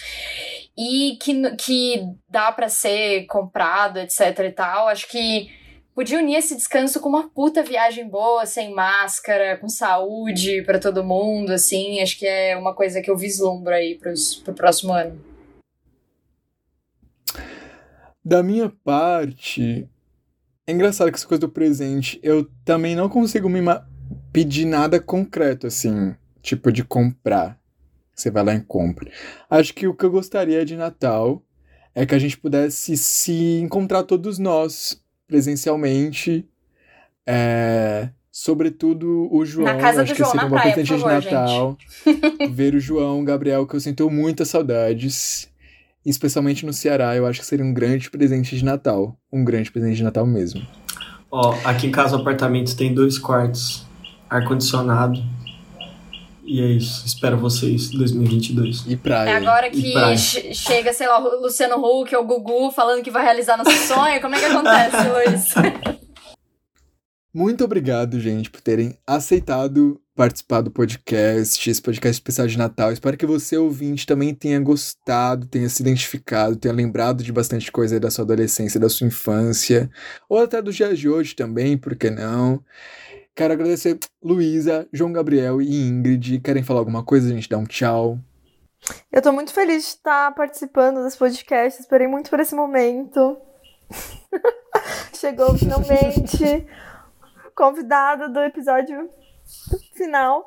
[0.77, 4.87] E que, que dá pra ser comprado, etc e tal.
[4.89, 5.49] Acho que
[5.93, 11.03] podia unir esse descanso com uma puta viagem boa, sem máscara, com saúde pra todo
[11.03, 12.01] mundo, assim.
[12.01, 15.19] Acho que é uma coisa que eu vislumbro aí pros, pro próximo ano.
[18.23, 19.89] Da minha parte,
[20.67, 23.61] é engraçado que essa coisa do presente, eu também não consigo me
[24.31, 27.59] pedir nada concreto, assim, tipo de comprar.
[28.13, 29.09] Você vai lá e compra.
[29.49, 31.43] Acho que o que eu gostaria de Natal
[31.95, 35.00] é que a gente pudesse se encontrar todos nós
[35.31, 36.45] presencialmente.
[37.25, 39.65] É, sobretudo o João.
[39.65, 41.31] Na casa acho do que João, seria na um bom praia, presente por favor, de
[41.31, 41.77] Natal.
[42.51, 45.49] Ver o João, o Gabriel, que eu sinto muitas saudades
[46.03, 49.15] especialmente no Ceará, eu acho que seria um grande presente de Natal.
[49.31, 50.61] Um grande presente de Natal mesmo.
[51.29, 53.85] Ó, aqui em casa o apartamento tem dois quartos,
[54.29, 55.23] ar-condicionado.
[56.53, 57.05] E é isso.
[57.05, 58.83] Espero vocês em 2022.
[58.85, 59.29] E praia.
[59.29, 60.17] É agora que praia.
[60.17, 63.71] che- chega, sei lá, o Luciano Huck ou o Gugu falando que vai realizar nosso
[63.87, 64.19] sonho.
[64.19, 65.53] Como é que acontece, Luiz?
[67.33, 72.91] Muito obrigado, gente, por terem aceitado participar do podcast, esse podcast especial de Natal.
[72.91, 77.95] Espero que você, ouvinte, também tenha gostado, tenha se identificado, tenha lembrado de bastante coisa
[77.95, 79.89] aí da sua adolescência, da sua infância,
[80.29, 82.61] ou até dos dias de hoje também, por que não?
[83.35, 86.39] Quero agradecer Luísa, João Gabriel e Ingrid.
[86.39, 87.29] Querem falar alguma coisa?
[87.29, 88.19] A gente dá um tchau.
[89.11, 91.79] Eu tô muito feliz de estar participando desse podcast.
[91.79, 93.37] Esperei muito por esse momento.
[95.13, 96.65] Chegou finalmente.
[97.55, 99.09] Convidada do episódio
[99.93, 100.45] final.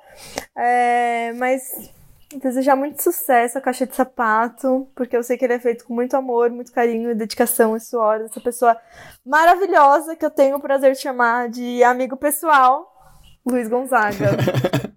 [0.56, 1.90] É, mas
[2.38, 5.94] desejar muito sucesso a caixa de sapato, porque eu sei que ele é feito com
[5.94, 8.76] muito amor, muito carinho e dedicação e suor dessa pessoa
[9.24, 12.92] maravilhosa que eu tenho o prazer de chamar de amigo pessoal,
[13.46, 14.30] Luiz Gonzaga.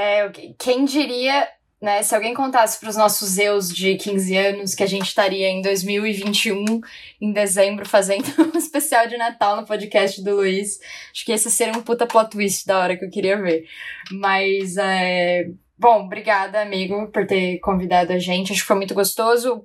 [0.00, 1.48] É, quem diria,
[1.82, 5.48] né, se alguém contasse para os nossos eus de 15 anos que a gente estaria
[5.48, 6.80] em 2021,
[7.20, 8.24] em dezembro, fazendo
[8.54, 10.78] um especial de Natal no podcast do Luiz,
[11.10, 13.66] acho que esse seria um puta plot twist da hora que eu queria ver.
[14.12, 15.50] Mas, é...
[15.78, 18.52] Bom, obrigada, amigo, por ter convidado a gente.
[18.52, 19.64] Acho que foi muito gostoso.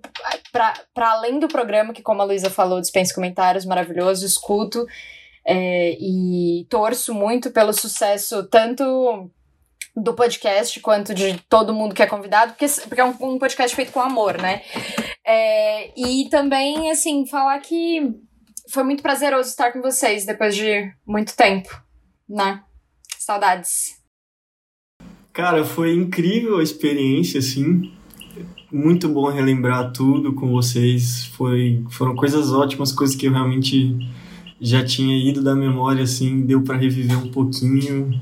[0.52, 4.86] Para além do programa, que, como a Luísa falou, dispensa comentários, maravilhoso, escuto
[5.44, 9.30] é, e torço muito pelo sucesso, tanto
[9.96, 13.76] do podcast quanto de todo mundo que é convidado, porque, porque é um, um podcast
[13.76, 14.62] feito com amor, né?
[15.26, 18.14] É, e também, assim, falar que
[18.70, 21.70] foi muito prazeroso estar com vocês depois de muito tempo,
[22.30, 22.64] né?
[23.18, 24.03] Saudades.
[25.34, 27.92] Cara, foi incrível a experiência, assim.
[28.72, 31.26] Muito bom relembrar tudo com vocês.
[31.36, 33.98] Foi, foram coisas ótimas, coisas que eu realmente
[34.62, 36.42] já tinha ido da memória, assim.
[36.42, 38.22] Deu para reviver um pouquinho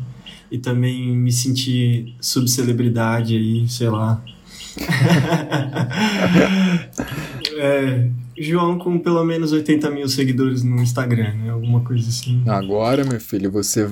[0.49, 4.23] e também me sentir subcelebridade aí, sei lá.
[7.59, 8.09] é,
[8.41, 11.51] João com pelo menos 80 mil seguidores no Instagram, né?
[11.51, 12.41] Alguma coisa assim.
[12.47, 13.87] Agora, meu filho, você,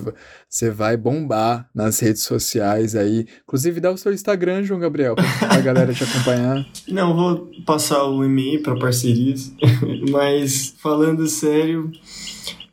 [0.49, 3.27] você vai bombar nas redes sociais aí.
[3.43, 6.65] Inclusive, dá o seu Instagram, João Gabriel, pra, pra galera te acompanhar.
[6.87, 9.53] Não, vou passar o e-mail para parcerias,
[10.09, 11.91] mas falando sério,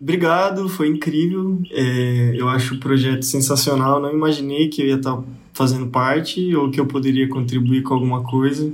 [0.01, 1.61] obrigado, foi incrível.
[1.71, 4.01] É, eu acho o projeto sensacional.
[4.01, 5.23] Não imaginei que eu ia estar
[5.53, 8.71] fazendo parte ou que eu poderia contribuir com alguma coisa,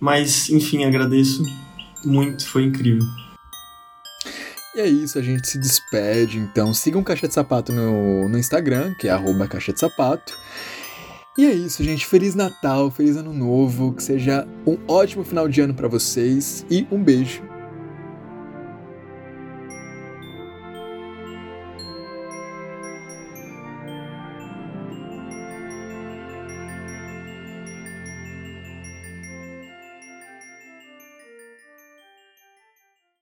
[0.00, 1.44] mas enfim, agradeço
[2.04, 3.06] muito, foi incrível.
[4.74, 6.38] E é isso, a gente se despede.
[6.38, 10.36] Então, sigam Caixa de Sapato no, no Instagram, que é arroba Caixa de Sapato.
[11.38, 12.06] E é isso, gente.
[12.06, 16.86] Feliz Natal, feliz Ano Novo, que seja um ótimo final de ano para vocês e
[16.90, 17.42] um beijo